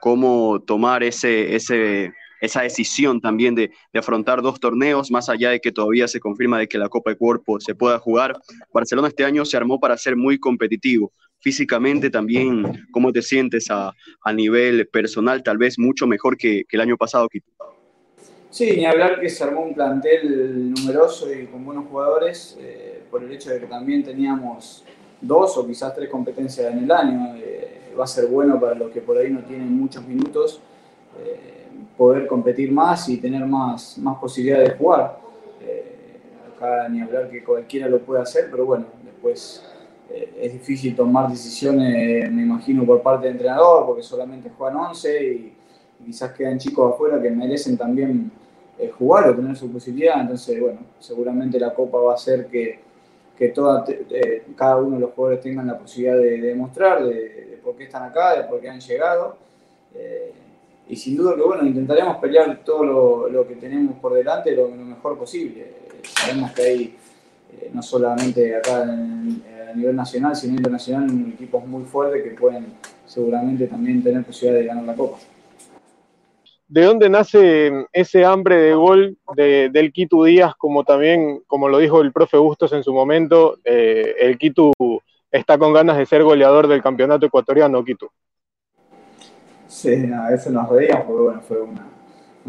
¿Cómo 0.00 0.60
tomar 0.60 1.02
ese, 1.02 1.54
ese, 1.54 2.12
esa 2.40 2.62
decisión 2.62 3.20
también 3.20 3.54
de, 3.54 3.70
de, 3.92 3.98
afrontar 3.98 4.42
dos 4.42 4.60
torneos, 4.60 5.10
más 5.10 5.28
allá 5.28 5.50
de 5.50 5.60
que 5.60 5.72
todavía 5.72 6.08
se 6.08 6.20
confirma 6.20 6.58
de 6.58 6.68
que 6.68 6.78
la 6.78 6.88
Copa 6.88 7.10
de 7.10 7.16
Cuerpo 7.16 7.58
se 7.58 7.74
pueda 7.74 7.98
jugar? 7.98 8.38
Barcelona 8.72 9.08
este 9.08 9.24
año 9.24 9.44
se 9.44 9.56
armó 9.56 9.80
para 9.80 9.96
ser 9.96 10.16
muy 10.16 10.38
competitivo. 10.38 11.12
Físicamente 11.44 12.08
también, 12.08 12.86
¿cómo 12.90 13.12
te 13.12 13.20
sientes 13.20 13.70
a, 13.70 13.92
a 14.22 14.32
nivel 14.32 14.88
personal? 14.88 15.42
Tal 15.42 15.58
vez 15.58 15.78
mucho 15.78 16.06
mejor 16.06 16.38
que, 16.38 16.64
el 16.70 16.80
año 16.80 16.96
pasado, 16.96 17.28
Sí, 18.48 18.74
ni 18.74 18.86
hablar 18.86 19.20
que 19.20 19.28
se 19.28 19.44
armó 19.44 19.60
un 19.60 19.74
plantel 19.74 20.70
numeroso 20.70 21.30
y 21.30 21.44
con 21.44 21.62
buenos 21.66 21.84
jugadores, 21.90 22.56
eh, 22.58 23.02
por 23.10 23.22
el 23.22 23.30
hecho 23.30 23.50
de 23.50 23.60
que 23.60 23.66
también 23.66 24.02
teníamos 24.02 24.84
dos 25.20 25.58
o 25.58 25.66
quizás 25.66 25.94
tres 25.94 26.08
competencias 26.08 26.72
en 26.72 26.84
el 26.84 26.90
año. 26.90 27.34
Eh, 27.36 27.92
va 27.98 28.04
a 28.04 28.06
ser 28.06 28.26
bueno 28.26 28.58
para 28.58 28.74
los 28.74 28.90
que 28.90 29.02
por 29.02 29.18
ahí 29.18 29.30
no 29.30 29.40
tienen 29.40 29.70
muchos 29.70 30.02
minutos 30.06 30.62
eh, 31.22 31.66
poder 31.98 32.26
competir 32.26 32.72
más 32.72 33.06
y 33.10 33.18
tener 33.18 33.44
más, 33.44 33.98
más 33.98 34.16
posibilidades 34.16 34.70
de 34.70 34.76
jugar. 34.76 35.18
acá 36.56 36.88
ni 36.88 37.02
hablar 37.02 37.28
que 37.30 37.44
cualquiera 37.44 37.86
lo 37.86 37.98
puede 37.98 38.22
hacer, 38.22 38.48
pero 38.50 38.64
bueno, 38.64 38.86
después 39.04 39.62
es 40.10 40.52
difícil 40.52 40.94
tomar 40.94 41.30
decisiones, 41.30 42.30
me 42.30 42.42
imagino, 42.42 42.84
por 42.84 43.02
parte 43.02 43.26
del 43.26 43.36
entrenador, 43.36 43.86
porque 43.86 44.02
solamente 44.02 44.50
juegan 44.56 44.76
11 44.76 45.24
y 45.24 45.52
quizás 46.04 46.32
quedan 46.32 46.58
chicos 46.58 46.94
afuera 46.94 47.20
que 47.20 47.30
merecen 47.30 47.76
también 47.76 48.30
eh, 48.78 48.90
jugar 48.90 49.28
o 49.28 49.36
tener 49.36 49.56
su 49.56 49.70
posibilidad. 49.70 50.20
Entonces, 50.20 50.60
bueno, 50.60 50.80
seguramente 50.98 51.58
la 51.58 51.72
Copa 51.72 51.98
va 51.98 52.12
a 52.12 52.14
hacer 52.14 52.46
que, 52.46 52.80
que 53.36 53.48
toda, 53.48 53.84
eh, 53.88 54.44
cada 54.56 54.76
uno 54.76 54.96
de 54.96 55.02
los 55.02 55.12
jugadores 55.12 55.42
tengan 55.42 55.66
la 55.66 55.78
posibilidad 55.78 56.16
de, 56.16 56.40
demostrar 56.40 57.04
de, 57.04 57.60
por 57.62 57.76
qué 57.76 57.84
están 57.84 58.02
acá, 58.02 58.36
de 58.36 58.44
por 58.44 58.60
qué 58.60 58.68
han 58.68 58.80
llegado. 58.80 59.36
Eh, 59.94 60.32
y 60.88 60.96
sin 60.96 61.16
duda 61.16 61.34
que, 61.36 61.42
bueno, 61.42 61.64
intentaremos 61.64 62.16
pelear 62.18 62.62
todo 62.64 63.28
lo, 63.28 63.46
que 63.46 63.54
tenemos 63.54 63.96
por 64.00 64.12
delante 64.12 64.54
lo, 64.54 64.68
mejor 64.68 65.16
posible. 65.16 65.72
Sabemos 66.02 66.52
que 66.52 66.62
hay, 66.62 66.96
no 67.72 67.82
solamente 67.82 68.56
acá 68.56 68.82
a 68.82 69.74
nivel 69.74 69.96
nacional, 69.96 70.36
sino 70.36 70.54
internacional, 70.54 71.08
equipos 71.32 71.66
muy 71.66 71.84
fuertes 71.84 72.22
que 72.22 72.30
pueden 72.30 72.66
seguramente 73.06 73.66
también 73.66 74.02
tener 74.02 74.24
posibilidad 74.24 74.60
de 74.60 74.66
ganar 74.66 74.84
la 74.84 74.94
Copa. 74.94 75.18
¿De 76.66 76.82
dónde 76.82 77.08
nace 77.08 77.86
ese 77.92 78.24
hambre 78.24 78.56
de 78.56 78.74
gol 78.74 79.18
del 79.36 79.92
Quito 79.92 80.24
Díaz, 80.24 80.54
como 80.56 80.82
también, 80.82 81.42
como 81.46 81.68
lo 81.68 81.78
dijo 81.78 82.00
el 82.00 82.12
profe 82.12 82.38
Bustos 82.38 82.72
en 82.72 82.82
su 82.82 82.92
momento, 82.92 83.58
eh, 83.64 84.14
el 84.18 84.38
Quito 84.38 84.72
está 85.30 85.58
con 85.58 85.72
ganas 85.72 85.98
de 85.98 86.06
ser 86.06 86.22
goleador 86.22 86.66
del 86.66 86.82
campeonato 86.82 87.26
ecuatoriano, 87.26 87.84
Quito? 87.84 88.10
Sí, 89.66 90.10
a 90.12 90.30
veces 90.30 90.52
nos 90.52 90.68
reíamos 90.68 91.04
porque 91.04 91.22
bueno, 91.22 91.40
fue 91.42 91.60
una, 91.60 91.86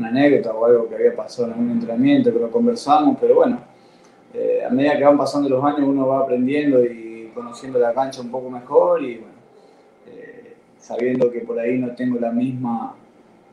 anécdota 0.07 0.53
o 0.53 0.65
algo 0.65 0.87
que 0.87 0.95
había 0.95 1.15
pasado 1.15 1.51
en 1.51 1.59
un 1.59 1.71
entrenamiento, 1.71 2.31
que 2.31 2.39
lo 2.39 2.51
conversamos, 2.51 3.17
pero 3.19 3.35
bueno, 3.35 3.59
eh, 4.37 4.65
a 4.65 4.69
medida 4.69 4.97
que 4.97 5.03
van 5.05 5.17
pasando 5.17 5.47
los 5.47 5.63
años 5.63 5.87
uno 5.87 6.07
va 6.07 6.19
aprendiendo 6.19 6.83
y 6.83 7.31
conociendo 7.33 7.79
la 7.79 7.93
cancha 7.93 8.21
un 8.21 8.29
poco 8.29 8.49
mejor 8.49 9.01
y 9.01 9.21
eh, 10.07 10.55
sabiendo 10.77 11.31
que 11.31 11.39
por 11.41 11.57
ahí 11.57 11.77
no 11.77 11.95
tengo 11.95 12.19
la 12.19 12.31
misma 12.31 12.95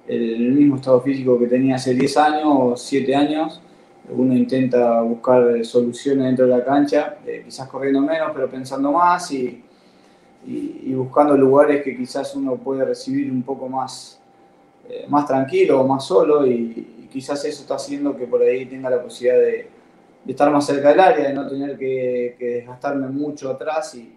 el 0.08 0.50
mismo 0.50 0.76
estado 0.76 1.00
físico 1.00 1.38
que 1.38 1.46
tenía 1.46 1.76
hace 1.76 1.94
10 1.94 2.16
años 2.16 2.44
o 2.46 2.76
7 2.76 3.14
años. 3.14 3.60
Uno 4.08 4.34
intenta 4.34 5.00
buscar 5.02 5.64
soluciones 5.64 6.24
dentro 6.24 6.46
de 6.46 6.58
la 6.58 6.64
cancha, 6.64 7.18
eh, 7.24 7.42
quizás 7.44 7.68
corriendo 7.68 8.00
menos, 8.00 8.32
pero 8.34 8.50
pensando 8.50 8.90
más 8.90 9.30
y, 9.30 9.62
y, 10.44 10.92
buscando 10.92 11.36
lugares 11.36 11.84
que 11.84 11.96
quizás 11.96 12.34
uno 12.34 12.56
puede 12.56 12.84
recibir 12.84 13.30
un 13.30 13.44
poco 13.44 13.68
más, 13.68 14.20
más 15.06 15.24
tranquilo 15.24 15.80
o 15.80 15.86
más 15.86 16.04
solo 16.04 16.44
y, 16.44 16.88
quizás 17.12 17.44
eso 17.44 17.60
está 17.62 17.74
haciendo 17.74 18.16
que 18.16 18.26
por 18.26 18.42
ahí 18.42 18.64
tenga 18.64 18.88
la 18.88 19.00
posibilidad 19.00 19.38
de, 19.38 19.68
de 20.24 20.32
estar 20.32 20.50
más 20.50 20.66
cerca 20.66 20.90
del 20.90 21.00
área, 21.00 21.28
de 21.28 21.34
no 21.34 21.48
tener 21.48 21.76
que, 21.76 22.36
desgastarme 22.38 23.08
mucho 23.08 23.50
atrás 23.50 23.94
y, 23.94 24.16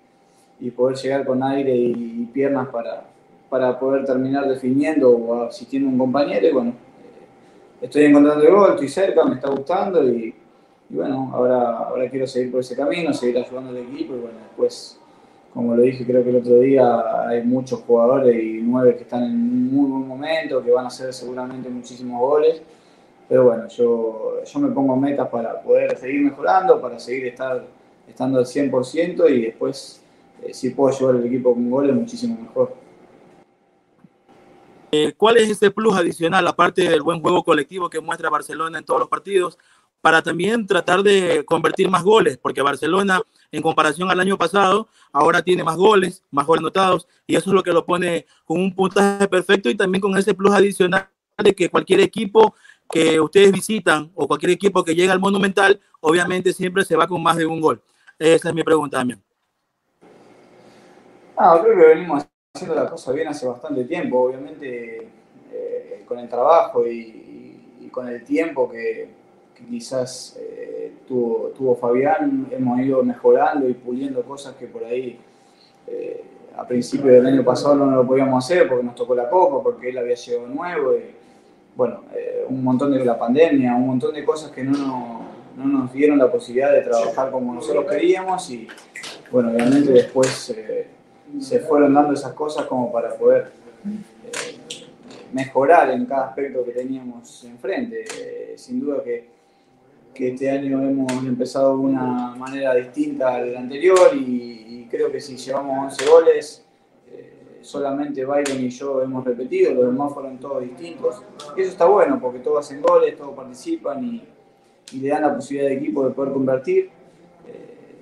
y, 0.59 0.71
poder 0.71 0.97
llegar 0.97 1.25
con 1.25 1.41
aire 1.43 1.75
y 1.75 2.29
piernas 2.31 2.67
para, 2.67 3.05
para 3.49 3.79
poder 3.79 4.05
terminar 4.05 4.47
definiendo 4.47 5.09
o 5.11 5.43
asistiendo 5.43 5.89
a 5.89 5.91
un 5.93 5.97
compañero. 5.97 6.47
Y 6.47 6.51
bueno, 6.51 6.69
eh, 6.71 7.85
estoy 7.85 8.05
encontrando 8.05 8.43
el 8.43 8.53
gol, 8.53 8.71
estoy 8.71 8.89
cerca, 8.89 9.23
me 9.23 9.35
está 9.35 9.49
gustando 9.49 10.07
y, 10.07 10.33
bueno, 10.89 11.31
ahora, 11.33 11.77
ahora 11.79 12.09
quiero 12.09 12.27
seguir 12.27 12.51
por 12.51 12.59
ese 12.59 12.75
camino, 12.75 13.13
seguir 13.13 13.37
ayudando 13.37 13.71
al 13.71 13.77
equipo 13.77 14.13
y 14.15 14.19
bueno, 14.19 14.37
después, 14.47 14.99
como 15.53 15.75
lo 15.75 15.81
dije 15.81 16.05
creo 16.05 16.23
que 16.23 16.29
el 16.29 16.35
otro 16.35 16.59
día, 16.59 17.27
hay 17.27 17.43
muchos 17.43 17.79
jugadores 17.81 18.35
y 18.35 18.59
nueve 18.61 18.95
que 18.97 19.03
están 19.03 19.23
en 19.23 19.31
un 19.31 19.73
muy 19.73 19.89
buen 19.89 20.07
momento, 20.07 20.63
que 20.63 20.71
van 20.71 20.85
a 20.85 20.87
hacer 20.89 21.13
seguramente 21.13 21.69
muchísimos 21.69 22.19
goles. 22.19 22.61
Pero 23.27 23.45
bueno, 23.45 23.67
yo, 23.67 24.43
yo 24.43 24.59
me 24.59 24.69
pongo 24.69 24.95
metas 24.95 25.27
para 25.29 25.61
poder 25.61 25.97
seguir 25.97 26.21
mejorando, 26.21 26.79
para 26.79 26.99
seguir 26.99 27.27
estar, 27.27 27.65
estando 28.07 28.39
al 28.39 28.45
100% 28.45 29.29
y 29.29 29.45
después, 29.45 30.03
eh, 30.43 30.53
si 30.53 30.69
puedo 30.69 30.97
llevar 30.97 31.15
el 31.15 31.25
equipo 31.25 31.53
con 31.53 31.69
goles, 31.69 31.95
muchísimo 31.95 32.39
mejor. 32.39 32.75
Eh, 34.91 35.13
¿Cuál 35.17 35.37
es 35.37 35.49
ese 35.49 35.71
plus 35.71 35.95
adicional, 35.95 36.47
aparte 36.47 36.87
del 36.87 37.01
buen 37.01 37.19
juego 37.19 37.43
colectivo 37.43 37.89
que 37.89 37.99
muestra 37.99 38.29
Barcelona 38.29 38.77
en 38.77 38.85
todos 38.85 38.99
los 38.99 39.09
partidos, 39.09 39.57
para 39.99 40.21
también 40.21 40.67
tratar 40.67 41.01
de 41.01 41.43
convertir 41.45 41.89
más 41.89 42.03
goles? 42.03 42.37
Porque 42.37 42.61
Barcelona, 42.61 43.21
en 43.51 43.61
comparación 43.63 44.09
al 44.11 44.19
año 44.19 44.37
pasado, 44.37 44.87
ahora 45.11 45.41
tiene 45.41 45.63
más 45.63 45.75
goles, 45.75 46.23
más 46.29 46.45
goles 46.45 46.61
anotados, 46.61 47.07
y 47.25 47.35
eso 47.35 47.49
es 47.49 47.55
lo 47.55 47.63
que 47.63 47.73
lo 47.73 47.85
pone 47.85 48.27
con 48.45 48.61
un 48.61 48.73
puntaje 48.73 49.27
perfecto 49.27 49.69
y 49.69 49.75
también 49.75 50.01
con 50.01 50.15
ese 50.15 50.35
plus 50.35 50.53
adicional 50.53 51.09
de 51.43 51.53
que 51.53 51.69
cualquier 51.69 51.99
equipo 51.99 52.55
que 52.89 53.19
ustedes 53.19 53.51
visitan 53.51 54.11
o 54.15 54.27
cualquier 54.27 54.51
equipo 54.51 54.83
que 54.83 54.95
llega 54.95 55.13
al 55.13 55.19
Monumental, 55.19 55.79
obviamente 56.01 56.53
siempre 56.53 56.85
se 56.85 56.95
va 56.95 57.07
con 57.07 57.21
más 57.21 57.37
de 57.37 57.45
un 57.45 57.59
gol. 57.59 57.81
Esa 58.17 58.49
es 58.49 58.55
mi 58.55 58.63
pregunta 58.63 58.97
también. 58.97 59.21
Ah, 61.37 61.59
creo 61.61 61.77
que 61.77 61.87
venimos 61.95 62.25
haciendo 62.53 62.75
la 62.75 62.89
cosa 62.89 63.11
bien 63.11 63.27
hace 63.27 63.45
bastante 63.45 63.83
tiempo, 63.83 64.21
obviamente 64.21 65.09
eh, 65.51 66.05
con 66.07 66.19
el 66.19 66.29
trabajo 66.29 66.87
y, 66.87 67.89
con 67.91 68.07
el 68.09 68.23
tiempo 68.25 68.69
que, 68.69 69.09
quizás 69.69 70.37
eh, 70.37 70.95
tuvo, 71.07 71.53
tuvo, 71.55 71.75
Fabián, 71.75 72.47
hemos 72.51 72.79
ido 72.81 73.01
mejorando 73.03 73.69
y 73.69 73.73
puliendo 73.73 74.21
cosas 74.23 74.55
que 74.55 74.67
por 74.67 74.83
ahí 74.83 75.17
eh, 75.87 76.23
a 76.57 76.67
principios 76.67 77.13
del 77.13 77.25
año 77.25 77.43
pasado 77.43 77.75
no 77.75 77.85
lo 77.85 78.05
podíamos 78.05 78.43
hacer 78.43 78.67
porque 78.67 78.83
nos 78.83 78.95
tocó 78.95 79.15
la 79.15 79.29
copa, 79.29 79.63
porque 79.63 79.89
él 79.89 79.97
había 79.97 80.15
llegado 80.15 80.47
nuevo, 80.47 80.93
y, 80.93 81.24
bueno, 81.75 82.03
un 82.47 82.63
montón 82.63 82.91
de 82.91 83.03
la 83.03 83.17
pandemia, 83.17 83.75
un 83.75 83.87
montón 83.87 84.13
de 84.13 84.23
cosas 84.23 84.51
que 84.51 84.63
no, 84.63 85.21
no 85.57 85.65
nos 85.65 85.93
dieron 85.93 86.17
la 86.17 86.31
posibilidad 86.31 86.71
de 86.71 86.81
trabajar 86.81 87.31
como 87.31 87.53
nosotros 87.53 87.85
queríamos 87.89 88.49
y 88.49 88.67
bueno, 89.31 89.51
obviamente 89.51 89.91
después 89.91 90.53
se 91.39 91.59
fueron 91.59 91.93
dando 91.93 92.13
esas 92.13 92.33
cosas 92.33 92.65
como 92.65 92.91
para 92.91 93.15
poder 93.15 93.51
eh, 93.85 94.57
mejorar 95.33 95.91
en 95.91 96.05
cada 96.05 96.27
aspecto 96.27 96.63
que 96.63 96.71
teníamos 96.71 97.43
enfrente. 97.43 98.05
Eh, 98.19 98.53
sin 98.57 98.79
duda 98.79 99.03
que, 99.03 99.29
que, 100.13 100.29
este 100.29 100.49
año 100.49 100.81
hemos 100.81 101.11
empezado 101.23 101.77
de 101.77 101.83
una 101.83 102.35
manera 102.35 102.73
distinta 102.75 103.35
al 103.35 103.55
anterior 103.55 104.11
y, 104.15 104.87
creo 104.89 105.11
que 105.11 105.19
si 105.19 105.35
llevamos 105.35 105.93
11 105.93 106.09
goles, 106.09 106.64
eh, 106.64 106.64
solamente 107.65 108.23
Byron 108.23 108.63
y 108.63 108.69
yo 108.69 109.01
hemos 109.01 109.25
repetido, 109.25 109.73
los 109.73 109.85
demás 109.87 110.13
fueron 110.13 110.37
todos 110.37 110.61
distintos. 110.61 111.21
Eso 111.57 111.69
está 111.69 111.85
bueno 111.85 112.19
porque 112.21 112.39
todos 112.39 112.65
hacen 112.65 112.81
goles, 112.81 113.17
todos 113.17 113.35
participan 113.35 114.03
y, 114.03 114.23
le 114.99 115.09
dan 115.09 115.23
la 115.23 115.35
posibilidad 115.35 115.71
al 115.71 115.77
equipo 115.77 116.07
de 116.07 116.13
poder 116.13 116.31
convertir 116.31 116.91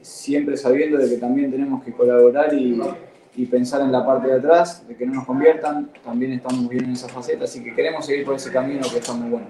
siempre 0.03 0.57
sabiendo 0.57 0.97
de 0.97 1.09
que 1.09 1.17
también 1.17 1.49
tenemos 1.49 1.83
que 1.83 1.91
colaborar 1.91 2.53
y, 2.53 3.45
pensar 3.45 3.81
en 3.81 3.91
la 3.91 4.05
parte 4.05 4.27
de 4.27 4.33
atrás, 4.35 4.87
de 4.87 4.95
que 4.95 5.05
no 5.05 5.13
nos 5.15 5.25
conviertan, 5.25 5.89
también 6.03 6.33
estamos 6.33 6.69
bien 6.69 6.85
en 6.85 6.91
esa 6.91 7.07
faceta, 7.07 7.45
así 7.45 7.63
que 7.63 7.73
queremos 7.73 8.05
seguir 8.05 8.25
por 8.25 8.35
ese 8.35 8.51
camino 8.51 8.81
que 8.91 8.99
está 8.99 9.13
muy 9.13 9.29
bueno. 9.29 9.47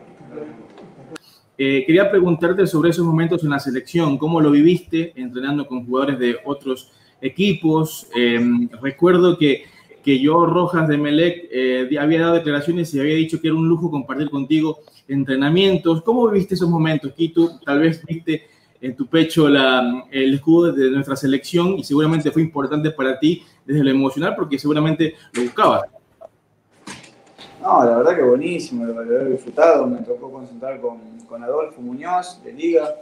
Eh, 1.58 1.84
quería 1.86 2.10
preguntarte 2.10 2.66
sobre 2.66 2.92
esos 2.92 3.06
momentos 3.06 3.44
en 3.44 3.50
la 3.50 3.60
selección, 3.60 4.18
cómo 4.18 4.40
lo 4.40 4.52
viviste 4.52 5.12
entrenando 5.16 5.68
con 5.68 5.86
jugadores 5.86 6.18
de 6.18 6.38
otros 6.46 6.92
equipos. 7.22 8.08
Em, 8.16 8.70
recuerdo 8.82 9.38
que, 9.38 9.66
que 10.04 10.20
yo, 10.20 10.46
Rojas 10.46 10.88
de 10.88 10.98
Melec, 10.98 11.48
eh, 11.52 11.98
había 12.00 12.22
dado 12.22 12.34
declaraciones 12.34 12.94
y 12.94 13.00
había 13.00 13.16
dicho 13.16 13.40
que 13.40 13.48
era 13.48 13.56
un 13.56 13.68
lujo 13.68 13.90
compartir 13.90 14.30
contigo 14.30 14.80
entrenamientos. 15.08 16.04
¿Cómo 16.04 16.28
viviste 16.30 16.56
esos 16.56 16.70
momentos? 16.70 17.12
Aquí 17.12 17.30
tú 17.30 17.60
tal 17.66 17.80
vez 17.80 18.06
viste 18.06 18.44
en 18.82 18.96
tu 18.96 19.08
pecho 19.08 19.48
la, 19.48 20.06
el 20.12 20.34
escudo 20.34 20.74
de 20.74 20.92
nuestra 20.92 21.16
selección 21.16 21.80
y 21.80 21.84
seguramente 21.86 22.32
fue 22.32 22.42
importante 22.42 22.92
para 22.92 23.18
ti 23.18 23.44
desde 23.66 23.82
lo 23.82 23.90
emocional 23.90 24.36
porque 24.36 24.60
seguramente 24.60 25.16
lo 25.32 25.44
buscabas. 25.44 25.84
No, 27.62 27.82
la 27.86 27.98
verdad 27.98 28.18
que 28.18 28.24
buenísimo, 28.24 28.84
lo, 28.84 29.22
he 29.22 29.32
disfrutado, 29.32 29.88
me 29.88 30.00
tocó 30.00 30.30
concentrar 30.30 30.82
con, 30.82 31.00
con 31.30 31.42
Adolfo 31.42 31.82
Muñoz 31.82 32.44
de 32.44 32.52
Liga. 32.52 32.94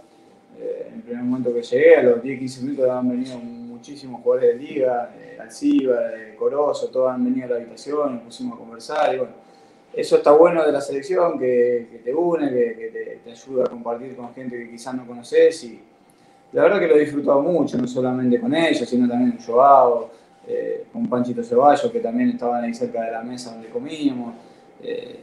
Eh, 0.60 0.86
en 0.90 0.96
el 0.98 1.02
primer 1.02 1.24
momento 1.24 1.52
que 1.52 1.64
llegué, 1.64 1.96
a 1.96 2.04
los 2.04 2.22
10-15 2.22 2.62
minutos 2.62 2.90
han 2.90 3.10
venido 3.10 3.40
muchísimos 3.40 4.22
jugadores 4.22 4.60
de 4.60 4.64
Liga, 4.64 5.16
eh, 5.18 5.31
Alciba, 5.42 6.00
de 6.00 6.36
Corozo, 6.36 6.90
todos 6.90 7.12
han 7.12 7.24
venido 7.24 7.48
a 7.48 7.50
la 7.52 7.56
habitación, 7.58 8.16
nos 8.16 8.24
pusimos 8.24 8.56
a 8.56 8.60
conversar 8.60 9.14
y 9.14 9.18
bueno, 9.18 9.34
eso 9.94 10.16
está 10.18 10.32
bueno 10.32 10.66
de 10.66 10.72
la 10.72 10.80
selección, 10.80 11.38
que, 11.38 12.02
te 12.04 12.14
une, 12.14 12.50
que, 12.50 13.20
te, 13.24 13.32
ayuda 13.32 13.66
a 13.66 13.70
compartir 13.70 14.16
con 14.16 14.34
gente 14.34 14.58
que 14.58 14.70
quizás 14.70 14.96
no 14.96 15.06
conoces 15.06 15.64
y 15.66 15.82
la 16.54 16.64
verdad 16.64 16.80
que 16.80 16.88
lo 16.88 16.96
he 16.96 17.00
disfrutado 17.02 17.42
mucho, 17.42 17.78
no 17.78 17.88
solamente 17.88 18.40
con 18.40 18.54
ellos, 18.54 18.88
sino 18.88 19.08
también 19.08 19.32
con 19.32 19.46
Joao, 19.46 20.10
eh, 20.48 20.86
con 20.92 21.08
Panchito 21.08 21.44
Ceballos, 21.44 21.92
que 21.92 22.00
también 22.00 22.30
estaban 22.30 22.64
ahí 22.64 22.74
cerca 22.74 23.04
de 23.04 23.12
la 23.12 23.22
mesa 23.22 23.52
donde 23.52 23.70
comíamos, 23.70 24.34
eh, 24.82 25.20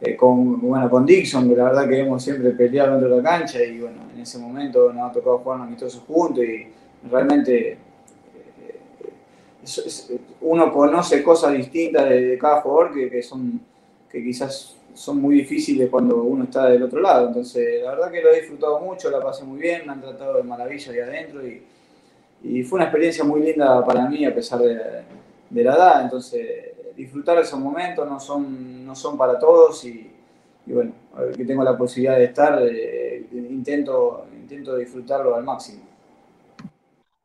eh, 0.00 0.16
con, 0.16 0.60
bueno, 0.60 0.90
con 0.90 1.06
Dixon, 1.06 1.48
que 1.48 1.56
la 1.56 1.64
verdad 1.64 1.88
que 1.88 2.00
hemos 2.00 2.22
siempre 2.22 2.50
peleado 2.50 2.92
dentro 2.92 3.16
de 3.16 3.22
la 3.22 3.30
cancha 3.30 3.62
y 3.62 3.80
bueno, 3.80 4.02
en 4.14 4.20
ese 4.20 4.38
momento 4.38 4.92
nos 4.92 5.10
ha 5.10 5.12
tocado 5.12 5.38
jugar 5.38 5.60
amistosos 5.62 6.02
juntos 6.06 6.44
y 6.44 6.66
realmente 7.10 7.78
uno 10.40 10.72
conoce 10.72 11.22
cosas 11.22 11.54
distintas 11.54 12.08
de, 12.08 12.38
cada 12.38 12.60
jugador 12.60 12.94
que, 12.94 13.22
son 13.22 13.60
que 14.10 14.22
quizás 14.22 14.76
son 14.94 15.20
muy 15.20 15.36
difíciles 15.36 15.90
cuando 15.90 16.22
uno 16.22 16.44
está 16.44 16.68
del 16.68 16.82
otro 16.82 17.00
lado. 17.00 17.28
Entonces, 17.28 17.82
la 17.82 17.90
verdad 17.90 18.10
que 18.10 18.22
lo 18.22 18.32
he 18.32 18.40
disfrutado 18.40 18.80
mucho, 18.80 19.10
la 19.10 19.22
pasé 19.22 19.44
muy 19.44 19.60
bien, 19.60 19.82
me 19.86 19.92
han 19.92 20.00
tratado 20.00 20.36
de 20.36 20.42
maravilla 20.42 20.92
ahí 20.92 21.00
adentro 21.00 21.46
y, 21.46 21.62
fue 22.64 22.76
una 22.76 22.84
experiencia 22.84 23.24
muy 23.24 23.40
linda 23.40 23.84
para 23.84 24.08
mí 24.08 24.24
a 24.24 24.32
pesar 24.32 24.60
de, 24.60 24.74
la 24.74 25.74
edad. 25.74 26.02
Entonces, 26.02 26.44
disfrutar 26.96 27.38
esos 27.38 27.58
momentos 27.58 28.08
no 28.08 28.20
son, 28.20 28.86
no 28.86 28.94
son 28.94 29.18
para 29.18 29.38
todos 29.38 29.84
y, 29.84 30.10
bueno, 30.66 30.92
a 31.16 31.22
ver 31.22 31.36
que 31.36 31.44
tengo 31.44 31.64
la 31.64 31.76
posibilidad 31.76 32.16
de 32.18 32.24
estar, 32.24 32.62
intento, 33.32 34.26
intento 34.40 34.76
disfrutarlo 34.76 35.34
al 35.34 35.42
máximo. 35.42 35.95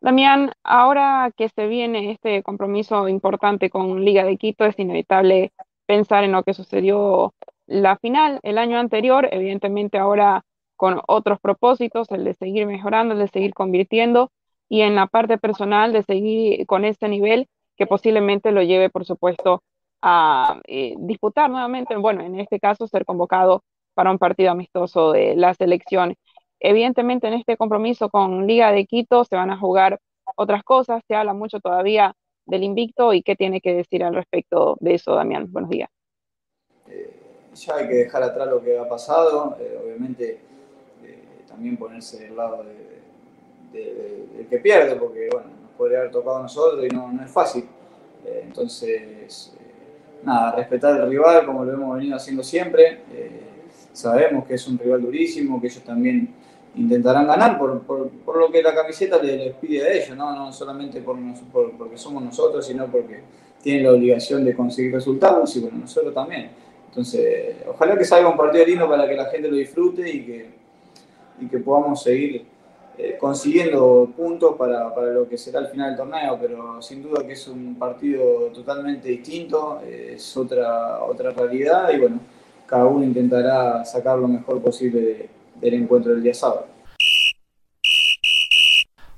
Damián, 0.02 0.52
ahora 0.64 1.32
que 1.38 1.50
se 1.50 1.68
viene 1.68 2.12
este 2.12 2.42
compromiso 2.42 3.08
importante 3.08 3.70
con 3.70 4.04
Liga 4.04 4.24
de 4.24 4.38
Quito, 4.38 4.66
es 4.66 4.78
inevitable 4.80 5.54
pensar 5.86 6.24
en 6.24 6.32
lo 6.32 6.44
que 6.44 6.56
sucedió 6.56 7.36
la 7.68 7.98
final 7.98 8.40
el 8.42 8.58
año 8.58 8.80
anterior, 8.80 9.30
evidentemente 9.32 10.00
ahora 10.00 10.44
con 10.76 11.02
otros 11.08 11.40
propósitos, 11.40 12.10
el 12.12 12.24
de 12.24 12.34
seguir 12.34 12.66
mejorando, 12.66 13.14
el 13.14 13.20
de 13.20 13.28
seguir 13.28 13.54
convirtiendo 13.54 14.32
y 14.68 14.82
en 14.82 14.96
la 14.96 15.06
parte 15.06 15.38
personal 15.38 15.94
de 15.94 16.02
seguir 16.02 16.66
con 16.66 16.84
este 16.84 17.08
nivel 17.08 17.48
que 17.78 17.86
posiblemente 17.86 18.52
lo 18.52 18.64
lleve, 18.64 18.90
por 18.90 19.06
supuesto, 19.06 19.62
a 20.02 20.60
eh, 20.68 20.96
disputar 20.98 21.52
nuevamente, 21.52 21.96
bueno, 21.96 22.22
en 22.24 22.40
este 22.40 22.60
caso 22.60 22.88
ser 22.88 23.06
convocado 23.06 23.64
para 23.94 24.10
un 24.10 24.18
partido 24.18 24.50
amistoso 24.52 25.12
de 25.12 25.36
la 25.36 25.54
selección. 25.54 26.16
Evidentemente 26.64 27.28
en 27.28 27.34
este 27.34 27.58
compromiso 27.58 28.10
con 28.10 28.46
Liga 28.46 28.72
de 28.72 28.86
Quito 28.86 29.24
se 29.26 29.36
van 29.36 29.50
a 29.50 29.58
jugar 29.58 30.00
otras 30.36 30.64
cosas, 30.64 31.02
se 31.08 31.16
habla 31.16 31.34
mucho 31.34 31.60
todavía 31.60 32.14
del 32.46 32.64
invicto 32.64 33.14
y 33.14 33.24
qué 33.24 33.36
tiene 33.36 33.62
que 33.62 33.74
decir 33.74 34.04
al 34.04 34.14
respecto 34.14 34.78
de 34.80 34.94
eso, 34.94 35.16
Damián. 35.16 35.52
Buenos 35.52 35.72
días. 35.72 35.90
Eh, 36.88 37.20
ya 37.56 37.78
hay 37.78 37.88
que 37.88 37.96
dejar 37.96 38.22
atrás 38.22 38.48
lo 38.48 38.62
que 38.62 38.78
ha 38.78 38.88
pasado, 38.88 39.58
eh, 39.60 39.80
obviamente 39.84 40.40
eh, 41.04 41.24
también 41.48 41.78
ponerse 41.78 42.26
del 42.26 42.38
lado 42.38 42.64
del 43.74 44.48
que 44.48 44.58
pierde, 44.60 44.96
porque 44.98 45.30
bueno, 45.32 45.48
nos 45.64 45.72
podría 45.72 46.00
haber 46.00 46.12
tocado 46.12 46.38
a 46.38 46.42
nosotros 46.44 46.86
y 46.86 46.94
no, 46.94 47.12
no 47.12 47.24
es 47.24 47.32
fácil. 47.32 47.66
entonces, 48.24 49.58
nada, 50.24 50.52
respetar 50.58 51.02
al 51.02 51.10
rival 51.10 51.44
como 51.44 51.66
lo 51.66 51.74
hemos 51.74 51.96
venido 51.98 52.18
haciendo 52.18 52.44
siempre. 52.44 53.00
sabemos 53.94 54.46
que 54.46 54.54
es 54.54 54.68
un 54.68 54.78
rival 54.78 55.02
durísimo, 55.02 55.60
que 55.60 55.68
ellos 55.68 55.84
también 55.84 56.41
intentarán 56.76 57.28
ganar 57.28 57.58
por, 57.58 57.82
por, 57.82 58.10
por, 58.10 58.38
lo 58.38 58.52
que 58.52 58.64
la 58.64 58.74
camiseta 58.74 59.22
les, 59.22 59.54
pide 59.56 59.84
a 59.84 59.94
ellos, 59.94 60.16
no, 60.16 60.34
no 60.34 60.54
solamente 60.54 61.02
por, 61.02 61.18
por, 61.52 61.72
porque 61.78 61.98
somos 61.98 62.24
nosotros, 62.24 62.66
sino 62.66 62.88
porque 62.88 63.22
tienen 63.62 63.84
la 63.84 63.92
obligación 63.92 64.46
de 64.46 64.56
conseguir 64.56 64.94
resultados 64.94 65.56
y 65.56 65.60
bueno, 65.60 65.80
nosotros 65.80 66.14
también. 66.14 66.50
Entonces, 66.88 67.58
ojalá 67.68 67.98
que 67.98 68.06
salga 68.06 68.30
un 68.30 68.38
partido 68.38 68.66
lindo 68.66 68.90
para 68.90 69.08
que 69.08 69.16
la 69.16 69.26
gente 69.26 69.50
lo 69.50 69.56
disfrute 69.56 70.10
y 70.10 70.26
que, 70.26 70.50
y 71.42 71.48
que 71.48 71.58
podamos 71.60 72.04
seguir 72.04 72.46
eh, 72.98 73.18
consiguiendo 73.20 74.12
puntos 74.16 74.56
para, 74.58 74.94
para, 74.94 75.08
lo 75.08 75.28
que 75.28 75.38
será 75.38 75.60
el 75.60 75.68
final 75.68 75.90
del 75.90 75.98
torneo, 75.98 76.38
pero 76.40 76.82
sin 76.82 77.02
duda 77.02 77.26
que 77.26 77.34
es 77.34 77.48
un 77.48 77.76
partido 77.76 78.48
totalmente 78.54 79.08
distinto, 79.10 79.82
es 79.82 80.36
otra, 80.36 81.04
otra 81.04 81.32
realidad 81.32 81.92
y 81.94 82.00
bueno, 82.00 82.20
cada 82.66 82.86
uno 82.86 83.04
intentará 83.04 83.84
sacar 83.86 84.20
lo 84.20 84.28
mejor 84.28 84.62
posible 84.62 85.02
de 85.02 85.30
del 85.62 85.76
encuentro 85.76 86.14
del 86.14 86.24
día 86.24 86.34
sábado. 86.34 86.68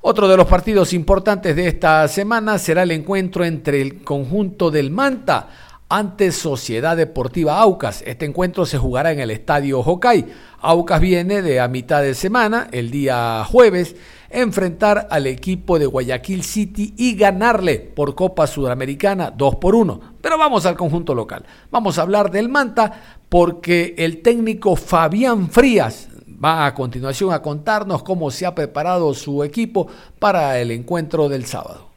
Otro 0.02 0.28
de 0.28 0.36
los 0.36 0.48
partidos 0.48 0.92
importantes 0.92 1.56
de 1.56 1.68
esta 1.68 2.06
semana 2.10 2.58
será 2.58 2.84
el 2.84 2.92
encuentro 2.92 3.46
entre 3.46 3.82
el 3.82 4.04
conjunto 4.04 4.70
del 4.70 4.92
Manta 4.92 5.48
ante 5.88 6.32
Sociedad 6.32 6.98
Deportiva 6.98 7.60
Aucas. 7.60 8.04
Este 8.06 8.26
encuentro 8.26 8.66
se 8.66 8.78
jugará 8.78 9.12
en 9.12 9.20
el 9.20 9.32
Estadio 9.32 9.80
Hokai. 9.80 10.26
Aucas 10.60 11.00
viene 11.00 11.42
de 11.42 11.60
a 11.60 11.68
mitad 11.68 12.02
de 12.02 12.16
semana, 12.16 12.68
el 12.72 12.92
día 12.92 13.46
jueves, 13.46 13.96
enfrentar 14.30 15.08
al 15.10 15.28
equipo 15.28 15.78
de 15.78 15.86
Guayaquil 15.86 16.44
City 16.44 16.94
y 16.98 17.16
ganarle 17.16 17.80
por 17.80 18.16
Copa 18.16 18.48
Sudamericana 18.48 19.32
2 19.32 19.56
por 19.58 19.76
1. 19.76 20.16
Pero 20.20 20.38
vamos 20.38 20.66
al 20.66 20.76
conjunto 20.76 21.14
local. 21.14 21.46
Vamos 21.72 21.98
a 21.98 22.02
hablar 22.02 22.32
del 22.32 22.50
Manta 22.50 23.20
porque 23.30 23.94
el 23.98 24.22
técnico 24.22 24.76
Fabián 24.76 25.50
Frías 25.50 26.10
va 26.44 26.66
a 26.66 26.74
continuación 26.74 27.34
a 27.34 27.42
contarnos 27.42 28.04
cómo 28.04 28.32
se 28.32 28.46
ha 28.46 28.56
preparado 28.56 29.14
su 29.14 29.44
equipo 29.44 29.88
para 30.20 30.60
el 30.60 30.72
encuentro 30.72 31.30
del 31.30 31.46
sábado. 31.46 31.90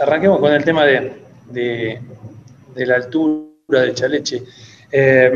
Arranquemos 0.00 0.38
con 0.40 0.52
el 0.52 0.64
tema 0.64 0.84
de, 0.84 2.00
la 2.76 2.94
altura 2.94 3.82
de 3.82 3.94
Chaleche. 3.94 4.42
Eh, 4.90 5.32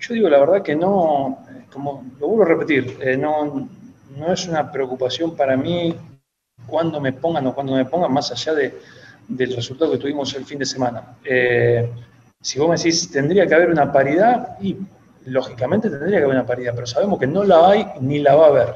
yo 0.00 0.14
digo 0.14 0.28
la 0.28 0.40
verdad 0.40 0.62
que 0.62 0.76
no, 0.76 1.44
como 1.72 2.04
lo 2.20 2.28
vuelvo 2.28 2.42
a 2.42 2.46
repetir, 2.46 2.96
eh, 3.00 3.16
no, 3.16 3.68
no 4.16 4.32
es 4.32 4.46
una 4.46 4.70
preocupación 4.70 5.36
para 5.36 5.56
mí 5.56 5.94
cuando 6.66 7.00
me 7.00 7.12
pongan 7.12 7.46
o 7.46 7.54
cuando 7.54 7.74
me 7.74 7.84
pongan, 7.84 8.12
más 8.12 8.30
allá 8.30 8.54
de, 8.54 8.78
del 9.28 9.54
resultado 9.54 9.92
que 9.92 9.98
tuvimos 9.98 10.34
el 10.34 10.44
fin 10.44 10.58
de 10.58 10.66
semana. 10.66 11.16
Eh, 11.24 11.90
si 12.40 12.58
vos 12.58 12.68
me 12.68 12.76
decís, 12.76 13.10
tendría 13.10 13.46
que 13.46 13.54
haber 13.54 13.70
una 13.70 13.92
paridad, 13.92 14.56
y 14.60 14.76
lógicamente 15.28 15.90
tendría 15.90 16.18
que 16.18 16.24
haber 16.24 16.36
una 16.36 16.46
paridad, 16.46 16.72
pero 16.74 16.86
sabemos 16.86 17.18
que 17.18 17.26
no 17.26 17.44
la 17.44 17.70
hay 17.70 17.86
ni 18.00 18.18
la 18.18 18.34
va 18.34 18.46
a 18.46 18.48
haber. 18.48 18.74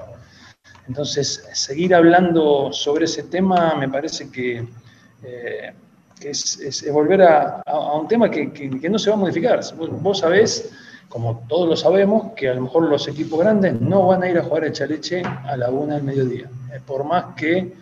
Entonces, 0.88 1.48
seguir 1.52 1.94
hablando 1.94 2.72
sobre 2.72 3.04
ese 3.04 3.24
tema 3.24 3.74
me 3.74 3.88
parece 3.88 4.30
que, 4.30 4.66
eh, 5.22 5.72
es, 6.20 6.84
volver 6.92 7.22
a, 7.22 7.62
un 8.00 8.08
tema 8.08 8.30
que, 8.30 8.88
no 8.90 8.98
se 8.98 9.10
va 9.10 9.16
a 9.16 9.18
modificar. 9.18 9.60
Vos, 9.76 10.18
sabés, 10.18 10.72
como 11.08 11.44
todos 11.48 11.68
lo 11.68 11.76
sabemos, 11.76 12.32
que 12.34 12.48
a 12.48 12.54
lo 12.54 12.62
mejor 12.62 12.88
los 12.88 13.08
equipos 13.08 13.40
grandes 13.40 13.80
no 13.80 14.06
van 14.06 14.22
a 14.22 14.28
ir 14.28 14.38
a 14.38 14.42
jugar 14.42 14.64
el 14.64 14.72
chaleche 14.72 15.22
a 15.22 15.56
la 15.56 15.70
una 15.70 15.94
del 15.94 16.04
mediodía, 16.04 16.48
eh, 16.72 16.80
por 16.84 17.04
más 17.04 17.34
que 17.36 17.74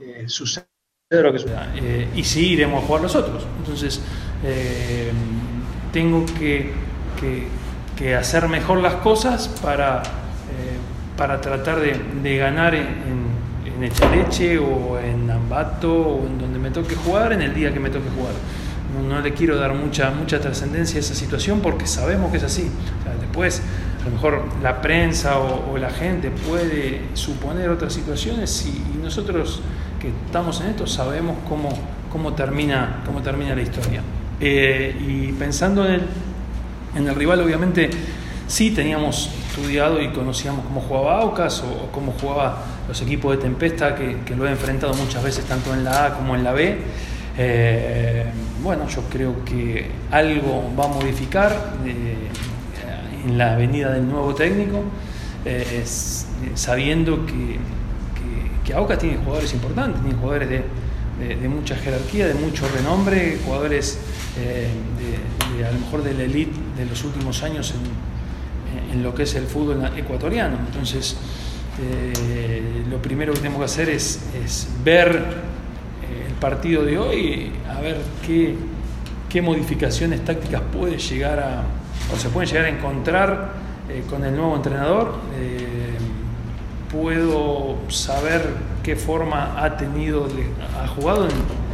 eh, 0.00 0.24
suceda 0.26 0.66
lo 1.10 1.32
que 1.32 1.38
suceda. 1.38 1.72
y 2.14 2.22
sí 2.22 2.52
iremos 2.52 2.82
a 2.82 2.86
jugar 2.86 3.02
nosotros. 3.02 3.46
Entonces, 3.58 4.00
tengo 5.90 6.26
que 6.38 6.70
que 7.98 8.14
hacer 8.14 8.48
mejor 8.48 8.78
las 8.78 8.94
cosas 8.94 9.48
para, 9.60 10.02
eh, 10.02 10.78
para 11.16 11.40
tratar 11.40 11.80
de, 11.80 12.36
ganar 12.36 12.74
en, 12.74 12.86
en, 13.66 13.82
Echaleche 13.82 14.58
o 14.58 14.98
en 14.98 15.30
Ambato 15.30 15.92
o 15.92 16.26
en 16.26 16.38
donde 16.38 16.58
me 16.58 16.70
toque 16.70 16.94
jugar 16.94 17.32
en 17.32 17.42
el 17.42 17.54
día 17.54 17.72
que 17.72 17.80
me 17.80 17.90
toque 17.90 18.08
jugar. 18.16 18.32
No, 19.08 19.20
le 19.20 19.32
quiero 19.34 19.56
dar 19.56 19.74
mucha, 19.74 20.10
mucha 20.10 20.40
trascendencia 20.40 20.98
a 20.98 21.00
esa 21.00 21.14
situación 21.14 21.60
porque 21.60 21.86
sabemos 21.86 22.30
que 22.30 22.38
es 22.38 22.44
así. 22.44 22.70
después, 23.20 23.62
a 24.00 24.04
lo 24.06 24.10
mejor 24.12 24.42
la 24.62 24.80
prensa 24.80 25.38
o, 25.38 25.76
la 25.76 25.90
gente 25.90 26.30
puede 26.30 27.02
suponer 27.14 27.68
otras 27.68 27.92
situaciones 27.92 28.66
y, 28.66 28.98
nosotros 29.02 29.60
que 30.00 30.08
estamos 30.26 30.60
en 30.60 30.68
esto 30.68 30.86
sabemos 30.86 31.36
cómo, 31.48 31.70
cómo, 32.12 32.34
termina, 32.34 33.02
cómo 33.06 33.22
termina 33.22 33.54
la 33.54 33.62
historia. 33.62 34.02
Eh, 34.40 34.96
y 35.00 35.32
pensando 35.32 35.84
en 35.86 35.94
el 35.94 36.02
en 36.98 37.08
el 37.08 37.14
rival, 37.14 37.40
obviamente, 37.40 37.90
sí 38.46 38.72
teníamos 38.72 39.30
estudiado 39.48 40.02
y 40.02 40.08
conocíamos 40.08 40.64
cómo 40.64 40.80
jugaba 40.80 41.20
Aucas 41.20 41.62
o, 41.62 41.90
cómo 41.92 42.12
jugaba 42.20 42.64
los 42.88 43.00
equipos 43.00 43.36
de 43.36 43.42
Tempesta, 43.42 43.94
que, 43.94 44.34
lo 44.36 44.46
he 44.46 44.50
enfrentado 44.50 44.94
muchas 44.94 45.22
veces 45.22 45.44
tanto 45.44 45.72
en 45.72 45.84
la 45.84 46.06
A 46.06 46.14
como 46.14 46.34
en 46.34 46.44
la 46.44 46.52
B. 46.52 46.76
Eh, 47.38 48.24
bueno, 48.62 48.88
yo 48.88 49.02
creo 49.02 49.44
que 49.44 49.86
algo 50.10 50.72
va 50.78 50.86
a 50.86 50.88
modificar 50.88 51.74
eh, 51.86 52.16
en 53.26 53.38
la 53.38 53.56
venida 53.56 53.92
del 53.92 54.08
nuevo 54.08 54.34
técnico, 54.34 54.82
eh, 55.44 55.84
sabiendo 56.54 57.24
que, 57.24 57.78
Aucas 58.74 58.98
tiene 58.98 59.16
jugadores 59.16 59.54
importantes, 59.54 60.02
tiene 60.02 60.18
jugadores 60.18 60.50
de, 60.50 61.48
mucha 61.48 61.74
jerarquía, 61.74 62.26
de 62.26 62.34
mucho 62.34 62.68
renombre, 62.68 63.38
jugadores 63.42 63.98
a 64.36 65.72
lo 65.72 65.80
mejor 65.80 66.02
de 66.02 66.12
la 66.12 66.24
elite 66.24 66.67
de 66.78 66.86
los 66.86 67.04
últimos 67.04 67.42
años 67.42 67.74
en, 68.92 69.02
lo 69.02 69.14
que 69.14 69.24
es 69.24 69.34
el 69.34 69.46
fútbol 69.46 69.84
ecuatoriano. 69.96 70.56
Entonces, 70.66 71.16
eh, 71.80 72.84
lo 72.88 72.98
primero 72.98 73.32
que 73.32 73.40
tenemos 73.40 73.58
que 73.58 73.64
hacer 73.64 73.88
es, 73.88 74.68
ver 74.82 75.16
eh, 75.16 76.26
el 76.28 76.34
partido 76.34 76.84
de 76.84 76.98
hoy, 76.98 77.52
a 77.68 77.80
ver 77.80 77.98
qué, 78.26 78.54
qué, 79.28 79.42
modificaciones 79.42 80.24
tácticas 80.24 80.62
puede 80.72 80.98
llegar 80.98 81.38
a, 81.38 81.62
o 82.12 82.18
se 82.18 82.28
pueden 82.30 82.48
llegar 82.48 82.64
a 82.66 82.68
encontrar 82.70 83.52
eh, 83.88 84.02
con 84.08 84.24
el 84.24 84.34
nuevo 84.34 84.56
entrenador. 84.56 85.14
puedo 86.90 87.76
saber 87.88 88.42
qué 88.82 88.96
forma 88.96 89.62
ha 89.62 89.76
tenido, 89.76 90.26
ha 90.82 90.86
jugado 90.88 91.28
en, 91.28 91.67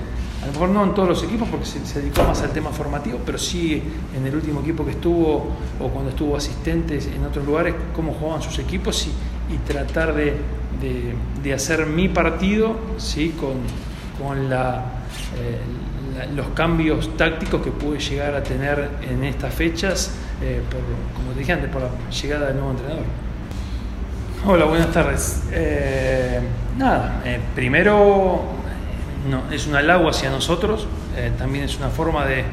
a 0.44 0.46
lo 0.48 0.52
mejor 0.52 0.68
no 0.68 0.84
en 0.84 0.92
todos 0.92 1.08
los 1.08 1.22
equipos 1.22 1.48
porque 1.48 1.64
se, 1.64 2.00
dedicó 2.00 2.22
más 2.22 2.42
al 2.42 2.50
tema 2.50 2.68
formativo, 2.70 3.18
pero 3.24 3.38
sí 3.38 3.82
en 4.14 4.26
el 4.26 4.34
último 4.34 4.60
equipo 4.60 4.84
que 4.84 4.90
estuvo 4.90 5.48
o 5.80 5.88
cuando 5.88 6.10
estuvo 6.10 6.36
asistentes 6.36 7.06
en 7.06 7.24
otros 7.24 7.46
lugares, 7.46 7.74
cómo 7.96 8.12
jugaban 8.12 8.42
sus 8.42 8.58
equipos 8.58 9.08
y, 9.50 9.56
tratar 9.66 10.14
de, 10.14 11.54
hacer 11.54 11.86
mi 11.86 12.08
partido 12.08 12.76
¿sí? 12.98 13.34
con, 13.40 13.56
eh, 14.52 15.58
los 16.34 16.48
cambios 16.48 17.16
tácticos 17.16 17.62
que 17.62 17.70
pude 17.70 17.98
llegar 17.98 18.34
a 18.34 18.42
tener 18.42 18.90
en 19.08 19.24
estas 19.24 19.54
fechas, 19.54 20.10
eh, 20.42 20.60
como 21.14 21.32
te 21.32 21.38
dije 21.38 21.52
antes, 21.52 21.70
por 21.70 21.80
la 21.80 21.88
llegada 22.10 22.48
del 22.48 22.56
nuevo 22.56 22.72
entrenador. 22.72 23.04
Hola, 24.46 24.66
buenas 24.66 24.92
tardes. 24.92 25.44
Eh, 25.52 26.38
nada, 26.76 27.22
primero 27.54 28.63
no, 29.28 29.50
es 29.50 29.66
un 29.66 29.74
halago 29.74 30.08
hacia 30.08 30.30
nosotros, 30.30 30.86
eh, 31.16 31.32
también 31.38 31.64
es 31.64 31.76
una 31.76 31.88
forma 31.88 32.26
de, 32.26 32.44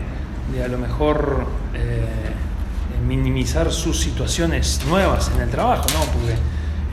a 0.64 0.68
lo 0.68 0.78
mejor 0.78 1.46
eh, 1.74 2.06
minimizar 3.08 3.72
sus 3.72 4.00
situaciones 4.00 4.82
nuevas 4.88 5.32
en 5.36 5.42
el 5.42 5.50
trabajo, 5.50 5.86
¿no? 5.94 6.00
Porque 6.12 6.34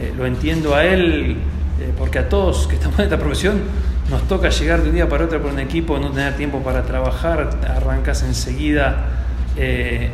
eh, 0.00 0.12
lo 0.16 0.26
entiendo 0.26 0.74
a 0.74 0.84
él, 0.84 1.38
porque 1.96 2.18
a 2.18 2.28
todos 2.28 2.66
que 2.66 2.74
estamos 2.74 2.98
en 2.98 3.04
esta 3.04 3.18
profesión 3.18 3.60
nos 4.10 4.26
toca 4.26 4.48
llegar 4.48 4.82
de 4.82 4.88
un 4.88 4.94
día 4.96 5.08
para 5.08 5.26
otro 5.26 5.40
con 5.40 5.52
un 5.52 5.60
equipo, 5.60 5.98
no 5.98 6.10
tener 6.10 6.36
tiempo 6.36 6.60
para 6.60 6.82
trabajar, 6.82 7.50
arrancas 7.68 8.22
enseguida 8.22 9.14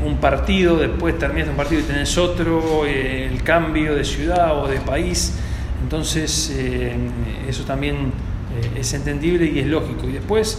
un 0.05 0.16
partido, 0.16 0.77
después 0.77 1.18
terminas 1.18 1.50
un 1.50 1.57
partido 1.57 1.83
y 1.83 1.85
tenés 1.85 2.16
otro, 2.16 2.87
el 2.87 3.42
cambio 3.42 3.94
de 3.94 4.03
ciudad 4.03 4.59
o 4.59 4.66
de 4.66 4.81
país, 4.81 5.38
entonces 5.83 6.50
eso 7.46 7.64
también 7.64 8.12
es 8.77 8.93
entendible 8.95 9.47
y 9.47 9.61
es 9.61 9.67
lógico. 9.67 10.09
Y 10.09 10.12
después 10.12 10.59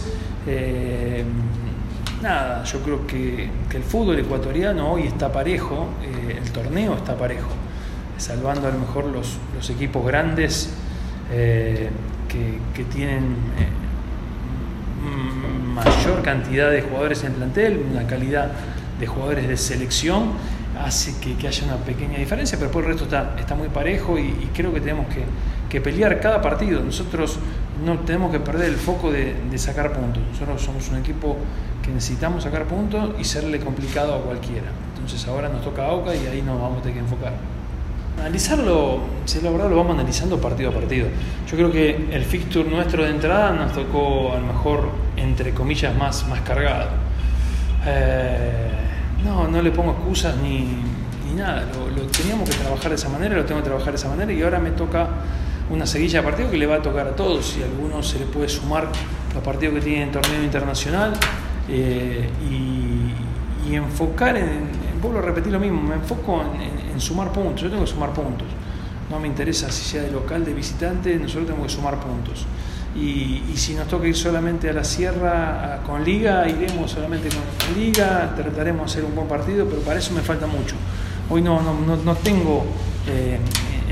nada, 2.22 2.64
yo 2.64 2.80
creo 2.80 3.06
que, 3.06 3.48
el 3.74 3.82
fútbol 3.82 4.18
ecuatoriano 4.18 4.92
hoy 4.92 5.02
está 5.02 5.30
parejo, 5.30 5.88
eh, 6.02 6.38
el 6.42 6.50
torneo 6.50 6.94
está 6.94 7.14
parejo, 7.16 7.50
salvando 8.16 8.68
a 8.68 8.70
lo 8.70 8.78
mejor 8.78 9.04
los, 9.06 9.38
equipos 9.68 10.06
grandes 10.06 10.72
eh, 11.30 11.90
que, 12.28 12.84
tienen 12.84 13.36
eh, 13.58 13.68
mayor 15.74 16.22
cantidad 16.22 16.70
de 16.70 16.82
jugadores 16.82 17.22
en 17.24 17.32
plantel, 17.34 17.84
una 17.90 18.06
calidad 18.06 18.50
de 18.98 19.06
jugadores 19.06 19.46
de 19.46 19.56
selección, 19.56 20.32
hace 20.82 21.14
que, 21.20 21.46
haya 21.46 21.64
una 21.64 21.76
pequeña 21.76 22.18
diferencia, 22.18 22.58
pero 22.58 22.70
por 22.70 22.84
el 22.84 22.90
resto 22.90 23.04
está, 23.04 23.36
está 23.38 23.54
muy 23.54 23.68
parejo 23.68 24.18
y, 24.18 24.50
creo 24.54 24.72
que 24.72 24.80
tenemos 24.80 25.06
que, 25.08 25.24
que 25.68 25.80
pelear 25.80 26.18
cada 26.20 26.40
partido. 26.40 26.82
Nosotros 26.82 27.38
no 27.84 27.98
tenemos 28.00 28.32
que 28.32 28.40
perder 28.40 28.70
el 28.70 28.76
foco 28.76 29.10
de, 29.10 29.36
sacar 29.56 29.92
puntos. 29.92 30.22
Nosotros 30.32 30.62
somos 30.62 30.88
un 30.88 30.98
equipo 30.98 31.36
que 31.82 31.90
necesitamos 31.90 32.44
sacar 32.44 32.64
puntos 32.64 33.10
y 33.18 33.24
serle 33.24 33.60
complicado 33.60 34.14
a 34.14 34.20
cualquiera. 34.20 34.68
Entonces 34.94 35.26
ahora 35.28 35.48
nos 35.48 35.62
toca 35.62 35.86
a 35.86 35.92
Oca 35.92 36.14
y 36.14 36.26
ahí 36.26 36.42
nos 36.42 36.60
vamos 36.60 36.78
a 36.78 36.82
tener 36.82 36.94
que 36.94 37.00
enfocar. 37.00 37.32
Analizarlo, 38.18 39.00
si 39.26 39.40
la 39.42 39.50
verdad 39.50 39.68
lo 39.68 39.76
vamos 39.76 39.94
analizando 39.94 40.40
partido 40.40 40.70
a 40.70 40.72
partido. 40.72 41.06
Yo 41.50 41.56
creo 41.56 41.70
que 41.70 42.08
el 42.12 42.24
fixture 42.24 42.68
nuestro 42.68 43.04
de 43.04 43.10
entrada 43.10 43.52
nos 43.52 43.72
tocó 43.72 44.32
a 44.32 44.40
lo 44.40 44.46
mejor, 44.46 44.88
entre 45.16 45.52
comillas, 45.52 45.94
más, 45.96 46.26
más 46.28 46.40
cargado. 46.40 46.88
Eh, 47.86 48.70
no, 49.22 49.46
no 49.48 49.60
le 49.60 49.70
pongo 49.70 49.92
excusas 49.92 50.34
ni, 50.38 50.66
nada. 51.36 51.66
Lo, 51.74 51.90
lo 51.90 52.08
teníamos 52.08 52.48
que 52.48 52.56
trabajar 52.56 52.88
de 52.88 52.94
esa 52.94 53.10
manera, 53.10 53.36
lo 53.36 53.44
tengo 53.44 53.60
que 53.60 53.66
trabajar 53.66 53.92
de 53.92 53.98
esa 53.98 54.08
manera 54.08 54.32
y 54.32 54.42
ahora 54.42 54.58
me 54.58 54.70
toca 54.70 55.08
una 55.70 55.86
seguilla 55.86 56.20
de 56.20 56.24
partidos 56.24 56.50
que 56.50 56.58
le 56.58 56.66
va 56.66 56.76
a 56.76 56.82
tocar 56.82 57.06
a 57.08 57.16
todos 57.16 57.56
y 57.58 57.62
a 57.62 57.66
algunos 57.66 58.08
se 58.08 58.18
le 58.18 58.26
puede 58.26 58.48
sumar 58.48 58.88
los 59.34 59.42
partidos 59.42 59.74
que 59.74 59.80
tienen 59.80 60.02
en 60.02 60.12
torneo 60.12 60.42
internacional 60.42 61.12
eh, 61.68 62.28
y, 62.50 63.74
enfocar 63.74 64.36
en, 64.36 64.70
vuelvo 65.02 65.18
a 65.18 65.22
repetir 65.22 65.52
lo 65.52 65.58
mismo, 65.58 65.82
me 65.82 65.96
enfoco 65.96 66.40
en, 66.92 67.00
sumar 67.00 67.32
puntos, 67.32 67.62
yo 67.62 67.68
tengo 67.68 67.84
que 67.84 67.90
sumar 67.90 68.10
puntos, 68.12 68.46
no 69.10 69.18
me 69.18 69.26
interesa 69.26 69.70
si 69.70 69.84
sea 69.84 70.02
de 70.02 70.12
local, 70.12 70.44
de 70.44 70.54
visitante, 70.54 71.14
nosotros 71.18 71.46
tenemos 71.46 71.66
que 71.66 71.74
sumar 71.74 71.98
puntos. 71.98 72.46
Y, 72.94 73.42
si 73.56 73.74
nos 73.74 73.88
toca 73.88 74.06
ir 74.06 74.16
solamente 74.16 74.70
a 74.70 74.72
la 74.72 74.84
sierra 74.84 75.80
con 75.84 76.02
liga, 76.04 76.48
iremos 76.48 76.92
solamente 76.92 77.28
con 77.28 77.78
liga, 77.78 78.32
trataremos 78.34 78.86
de 78.86 78.92
hacer 78.92 79.04
un 79.04 79.14
buen 79.14 79.28
partido, 79.28 79.66
pero 79.66 79.82
para 79.82 79.98
eso 79.98 80.14
me 80.14 80.22
falta 80.22 80.46
mucho. 80.46 80.76
Hoy 81.28 81.42
no, 81.42 81.60
no, 81.60 81.96
no, 81.96 82.14
tengo 82.14 82.64
eh, 83.08 83.38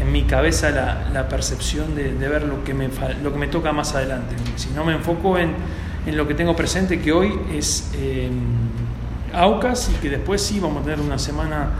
en 0.05 0.13
mi 0.13 0.25
cabeza 0.25 0.71
la, 0.71 1.29
percepción 1.29 1.95
de, 1.95 2.13
ver 2.13 2.45
lo 2.45 2.63
que, 2.63 2.75
me, 2.75 2.89
lo 3.23 3.33
que 3.33 3.39
me 3.39 3.47
toca 3.47 3.73
más 3.73 3.95
adelante. 3.95 4.37
Si 4.57 4.71
no 4.71 4.85
me 4.85 4.93
enfoco 4.93 5.39
en, 5.39 5.55
lo 6.07 6.29
que 6.29 6.35
tengo 6.35 6.55
presente, 6.55 7.01
que 7.01 7.13
hoy 7.13 7.33
es 7.53 7.91
eh, 7.95 8.29
Aucas 9.33 9.91
y 9.91 10.01
que 10.01 10.11
después 10.11 10.43
sí 10.43 10.61
vamos 10.61 10.83
a 10.83 10.85
tener 10.85 11.01
una 11.01 11.19
semana 11.19 11.71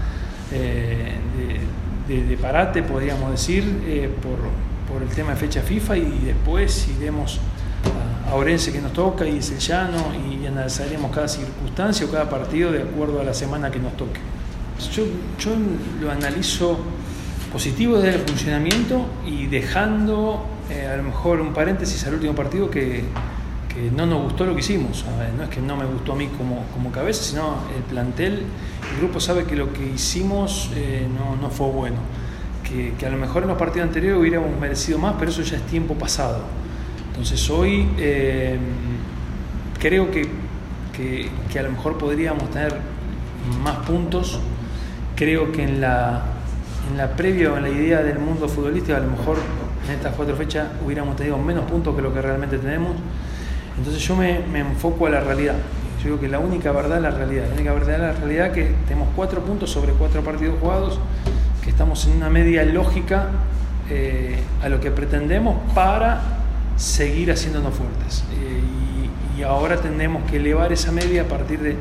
eh, 0.51 1.15
de, 2.09 2.37
parate, 2.39 2.83
podríamos 2.83 3.31
decir, 3.31 3.83
eh, 3.87 4.11
por, 4.23 5.03
el 5.03 5.09
tema 5.09 5.31
de 5.31 5.37
fecha 5.37 5.61
FIFA 5.61 5.97
y 5.97 6.23
después 6.25 6.89
iremos 6.97 7.41
a, 8.31 8.35
Orense 8.35 8.73
que 8.73 8.81
nos 8.81 8.93
toca 8.93 9.27
y 9.27 9.39
es 9.39 9.51
el 9.51 9.59
llano 9.59 9.99
y 10.15 10.47
analizaremos 10.47 11.13
cada 11.13 11.29
circunstancia 11.29 12.07
o 12.07 12.11
cada 12.11 12.31
partido 12.31 12.73
de 12.73 12.83
acuerdo 12.83 13.21
a 13.21 13.25
la 13.25 13.35
semana 13.35 13.71
que 13.71 13.79
nos 13.79 13.97
toque. 13.97 14.21
Yo, 14.93 15.05
yo 15.39 15.51
lo 16.01 16.11
analizo 16.11 16.79
positivo 17.55 17.99
del 17.99 18.19
funcionamiento 18.19 19.07
y 19.25 19.47
dejando 19.47 20.45
eh, 20.69 20.89
a 20.93 20.97
lo 20.97 21.05
mejor 21.05 21.41
un 21.41 21.53
paréntesis 21.53 22.05
al 22.05 22.15
último 22.15 22.35
partido 22.35 22.69
que, 22.69 23.05
no 23.95 24.07
nos 24.07 24.23
gustó 24.23 24.45
lo 24.45 24.55
que 24.55 24.61
hicimos. 24.61 25.05
no 25.37 25.45
es 25.45 25.49
que 25.51 25.61
no 25.61 25.77
me 25.77 25.85
gustó 25.85 26.13
a 26.13 26.17
mí 26.17 26.29
como, 26.37 26.65
como 26.75 26.91
cabeza, 26.91 27.23
sino 27.23 27.59
el 27.77 27.83
plantel, 27.83 28.43
el 28.93 28.99
grupo 28.99 29.21
sabe 29.21 29.45
que 29.45 29.55
lo 29.55 29.73
que 29.73 29.87
hicimos 29.87 30.71
eh, 30.75 31.07
no, 31.41 31.49
fue 31.51 31.69
bueno. 31.69 31.97
Que, 32.63 33.07
a 33.07 33.11
lo 33.11 33.17
mejor 33.19 33.43
en 33.43 33.49
los 33.51 33.59
partidos 33.59 33.87
anteriores 33.87 34.21
hubiéramos 34.21 34.51
merecido 34.61 34.99
más, 34.99 35.15
pero 35.19 35.31
eso 35.31 35.43
ya 35.43 35.57
es 35.57 35.63
tiempo 35.67 35.95
pasado. 35.95 36.41
Entonces 37.09 37.49
hoy 37.51 37.89
eh, 37.99 38.59
creo 39.79 40.11
que, 40.11 40.29
que 40.93 41.59
a 41.59 41.63
lo 41.63 41.71
mejor 41.71 41.99
podríamos 41.99 42.51
tener 42.51 42.75
más 43.63 43.77
puntos. 43.87 44.41
Creo 45.17 45.53
que 45.53 45.63
en 45.63 45.81
la 45.81 46.34
en 46.91 46.99
la 46.99 47.09
previa 47.17 47.57
en 47.57 47.63
la 47.63 47.69
idea 47.69 48.03
del 48.03 48.19
mundo 48.19 48.49
futbolístico, 48.49 48.97
a 48.97 49.01
lo 49.01 49.11
mejor 49.11 49.37
en 49.87 49.95
estas 49.95 50.15
cuatro 50.15 50.37
fechas 50.37 50.69
hubiéramos 50.85 51.17
tenido 51.17 51.39
menos 51.39 51.65
puntos 51.71 51.95
que 51.95 52.03
lo 52.03 52.13
que 52.13 52.21
realmente 52.21 52.59
tenemos. 52.59 52.93
Entonces 53.77 54.03
yo 54.03 54.17
me, 54.17 54.39
enfoco 54.59 55.07
a 55.07 55.11
la 55.11 55.21
realidad. 55.21 55.57
Yo 55.99 56.05
digo 56.05 56.21
que 56.21 56.29
la 56.29 56.39
única 56.39 56.73
verdad 56.73 56.99
es 56.99 57.03
la 57.03 57.11
realidad. 57.11 57.47
La 57.49 57.55
única 57.55 57.73
verdad 57.73 57.95
es 57.95 58.01
la 58.01 58.13
realidad 58.13 58.53
que 58.53 58.75
tenemos 58.87 59.09
cuatro 59.17 59.43
puntos 59.43 59.71
sobre 59.71 59.93
cuatro 59.93 60.23
partidos 60.23 60.57
jugados, 60.61 61.01
que 61.63 61.71
estamos 61.71 62.07
en 62.07 62.17
una 62.17 62.31
media 62.31 62.65
lógica 62.65 63.29
eh, 63.91 64.39
a 64.63 64.69
lo 64.69 64.81
que 64.81 64.91
pretendemos 64.91 65.57
para 65.75 66.21
seguir 66.77 67.31
haciéndonos 67.33 67.75
fuertes. 67.75 68.25
Eh, 68.33 68.61
y, 69.39 69.43
ahora 69.43 69.77
tenemos 69.77 70.31
que 70.31 70.37
elevar 70.37 70.73
esa 70.73 70.93
media 70.93 71.23
a 71.23 71.25
partir 71.27 71.61
de, 71.61 71.77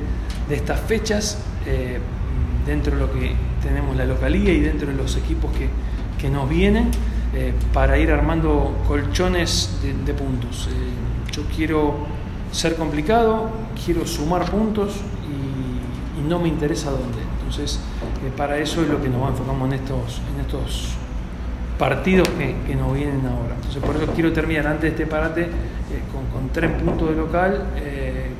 estas 0.50 0.80
fechas. 0.82 1.38
Eh, 1.66 2.00
dentro 2.66 2.96
de 2.96 3.00
lo 3.00 3.12
que 3.12 3.36
tenemos 3.64 3.96
la 3.96 4.06
localía 4.06 4.54
y 4.54 4.60
dentro 4.60 4.88
de 4.90 4.96
los 4.96 5.16
equipos 5.16 5.52
que, 5.52 5.70
nos 6.30 6.48
vienen 6.48 6.90
eh, 7.36 7.52
para 7.74 7.98
ir 7.98 8.10
armando 8.10 8.74
colchones 8.88 9.78
de, 9.84 10.14
puntos. 10.14 10.70
Eh, 10.72 11.34
yo 11.34 11.44
quiero 11.54 11.96
ser 12.50 12.78
complicado, 12.78 13.50
quiero 13.84 14.08
sumar 14.08 14.50
puntos 14.50 14.94
y, 14.96 16.30
no 16.30 16.40
me 16.40 16.48
interesa 16.48 16.92
dónde. 16.92 17.20
Entonces, 17.40 17.82
eh, 18.26 18.32
para 18.38 18.58
eso 18.58 18.82
es 18.82 18.88
lo 18.88 19.02
que 19.02 19.10
nos 19.10 19.30
enfocamos 19.32 19.68
en 19.68 19.74
estos, 19.74 20.22
en 20.34 20.40
estos 20.40 20.94
partidos 21.78 22.30
que, 22.30 22.74
nos 22.74 22.94
vienen 22.94 23.26
ahora. 23.26 23.56
Entonces, 23.56 23.84
por 23.84 23.98
eso 23.98 24.06
quiero 24.14 24.32
terminar 24.32 24.68
antes 24.68 24.84
de 24.84 24.88
este 24.90 25.06
parate 25.06 25.50
con, 26.14 26.26
con, 26.28 26.54
tres 26.54 26.72
puntos 26.72 27.10
de 27.10 27.16
local, 27.18 27.66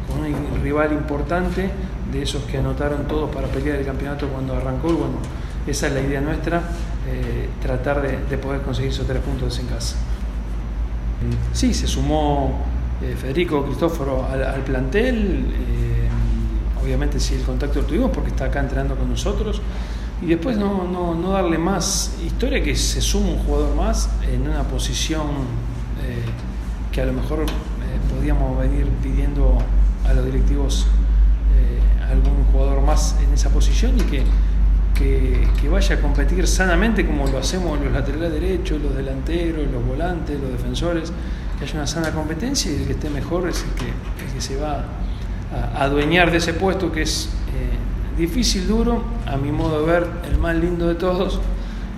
con 0.08 0.22
un 0.22 0.64
rival 0.64 0.94
importante 0.94 1.70
de 2.14 2.22
esos 2.22 2.44
que 2.44 2.58
anotaron 2.58 3.08
todos 3.08 3.34
para 3.34 3.48
pelear 3.48 3.80
el 3.80 3.86
campeonato 3.86 4.28
cuando 4.28 4.56
arrancó. 4.56 4.88
bueno, 4.90 5.18
esa 5.66 5.88
es 5.88 5.94
la 5.94 6.02
idea 6.02 6.22
nuestra, 6.22 6.62
eh, 7.10 7.50
tratar 7.62 8.02
de, 8.02 8.38
poder 8.38 8.62
conseguir 8.62 8.92
esos 8.92 9.08
tres 9.08 9.22
puntos 9.22 9.58
en 9.60 9.68
casa. 9.68 9.96
Sí, 11.54 11.74
se 11.74 11.88
sumó 11.88 12.64
eh, 13.02 13.16
Federico 13.16 13.64
Cristóforo 13.66 14.26
al, 14.26 14.62
plantel, 14.62 15.46
eh, 15.48 16.10
obviamente 16.84 17.20
sí 17.20 17.36
el 17.36 17.44
contacto 17.44 17.82
lo 17.82 17.86
tuvimos 17.88 18.12
porque 18.12 18.30
está 18.30 18.46
acá 18.46 18.60
entrenando 18.60 18.96
con 18.96 19.10
nosotros, 19.10 19.62
y 20.22 20.28
después 20.28 20.58
no, 20.58 20.86
no, 20.86 21.30
darle 21.32 21.58
más 21.58 22.18
historia 22.26 22.62
que 22.62 22.76
se 22.76 23.02
suma 23.02 23.30
un 23.30 23.40
jugador 23.40 23.76
más 23.76 24.10
en 24.32 24.42
una 24.42 24.64
posición 24.64 25.28
que 26.92 27.02
a 27.02 27.06
lo 27.06 27.14
mejor 27.14 27.46
podíamos 28.14 28.58
venir 28.60 28.86
pidiendo 29.02 29.58
a 30.06 30.14
los 30.14 30.26
directivos 30.26 30.88
algún 32.14 32.46
jugador 32.52 32.82
más 32.82 33.16
en 33.24 33.34
esa 33.34 33.50
posición 33.50 33.98
y 33.98 34.04
que, 34.04 34.24
que, 34.94 35.70
vaya 35.70 35.96
a 35.96 36.02
competir 36.02 36.48
sanamente 36.48 37.06
como 37.06 37.28
lo 37.28 37.40
hacemos 37.40 37.80
los 37.80 37.92
laterales 37.92 38.32
derechos, 38.32 38.82
los 38.82 38.96
delanteros, 38.96 39.70
los 39.72 39.86
volantes, 39.86 40.40
los 40.40 40.52
defensores, 40.52 41.12
que 41.58 41.66
haya 41.66 41.74
una 41.76 41.88
sana 41.88 42.12
competencia 42.12 42.72
y 42.72 42.76
el 42.76 42.86
que 42.86 42.94
esté 42.94 43.10
mejor 43.10 43.50
es 43.50 43.64
el 43.64 44.34
que, 44.34 44.42
se 44.42 44.58
va 44.58 44.84
a 45.76 45.84
adueñar 45.84 46.32
de 46.32 46.38
ese 46.38 46.54
puesto 46.54 46.92
que 46.92 47.04
es 47.04 47.30
eh, 47.56 48.20
difícil, 48.20 48.68
duro, 48.68 49.04
a 49.26 49.38
mi 49.38 49.52
modo 49.52 49.86
de 49.86 49.92
ver, 49.92 50.08
el 50.30 50.38
más 50.38 50.56
lindo 50.56 50.88
de 50.88 50.96
todos 50.96 51.40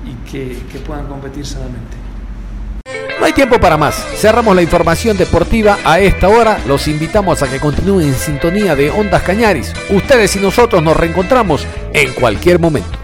y 0.06 0.30
que, 0.30 0.58
que 0.72 0.80
puedan 0.80 1.08
competir 1.08 1.46
sanamente. 1.46 2.05
No 3.26 3.30
hay 3.30 3.34
tiempo 3.34 3.60
para 3.60 3.76
más. 3.76 3.96
Cerramos 4.18 4.56
la 4.56 4.62
información 4.62 5.18
deportiva 5.18 5.80
a 5.84 6.00
esta 6.00 6.30
hora. 6.30 6.60
Los 6.68 6.88
invitamos 6.88 7.42
a 7.42 7.50
que 7.50 7.60
continúen 7.60 8.10
en 8.10 8.14
sintonía 8.14 8.76
de 8.76 8.92
Ondas 8.92 9.24
Cañaris. 9.24 9.74
Ustedes 9.90 10.36
y 10.36 10.40
nosotros 10.40 10.84
nos 10.84 10.96
reencontramos 10.96 11.66
en 11.92 12.14
cualquier 12.14 12.60
momento. 12.60 12.95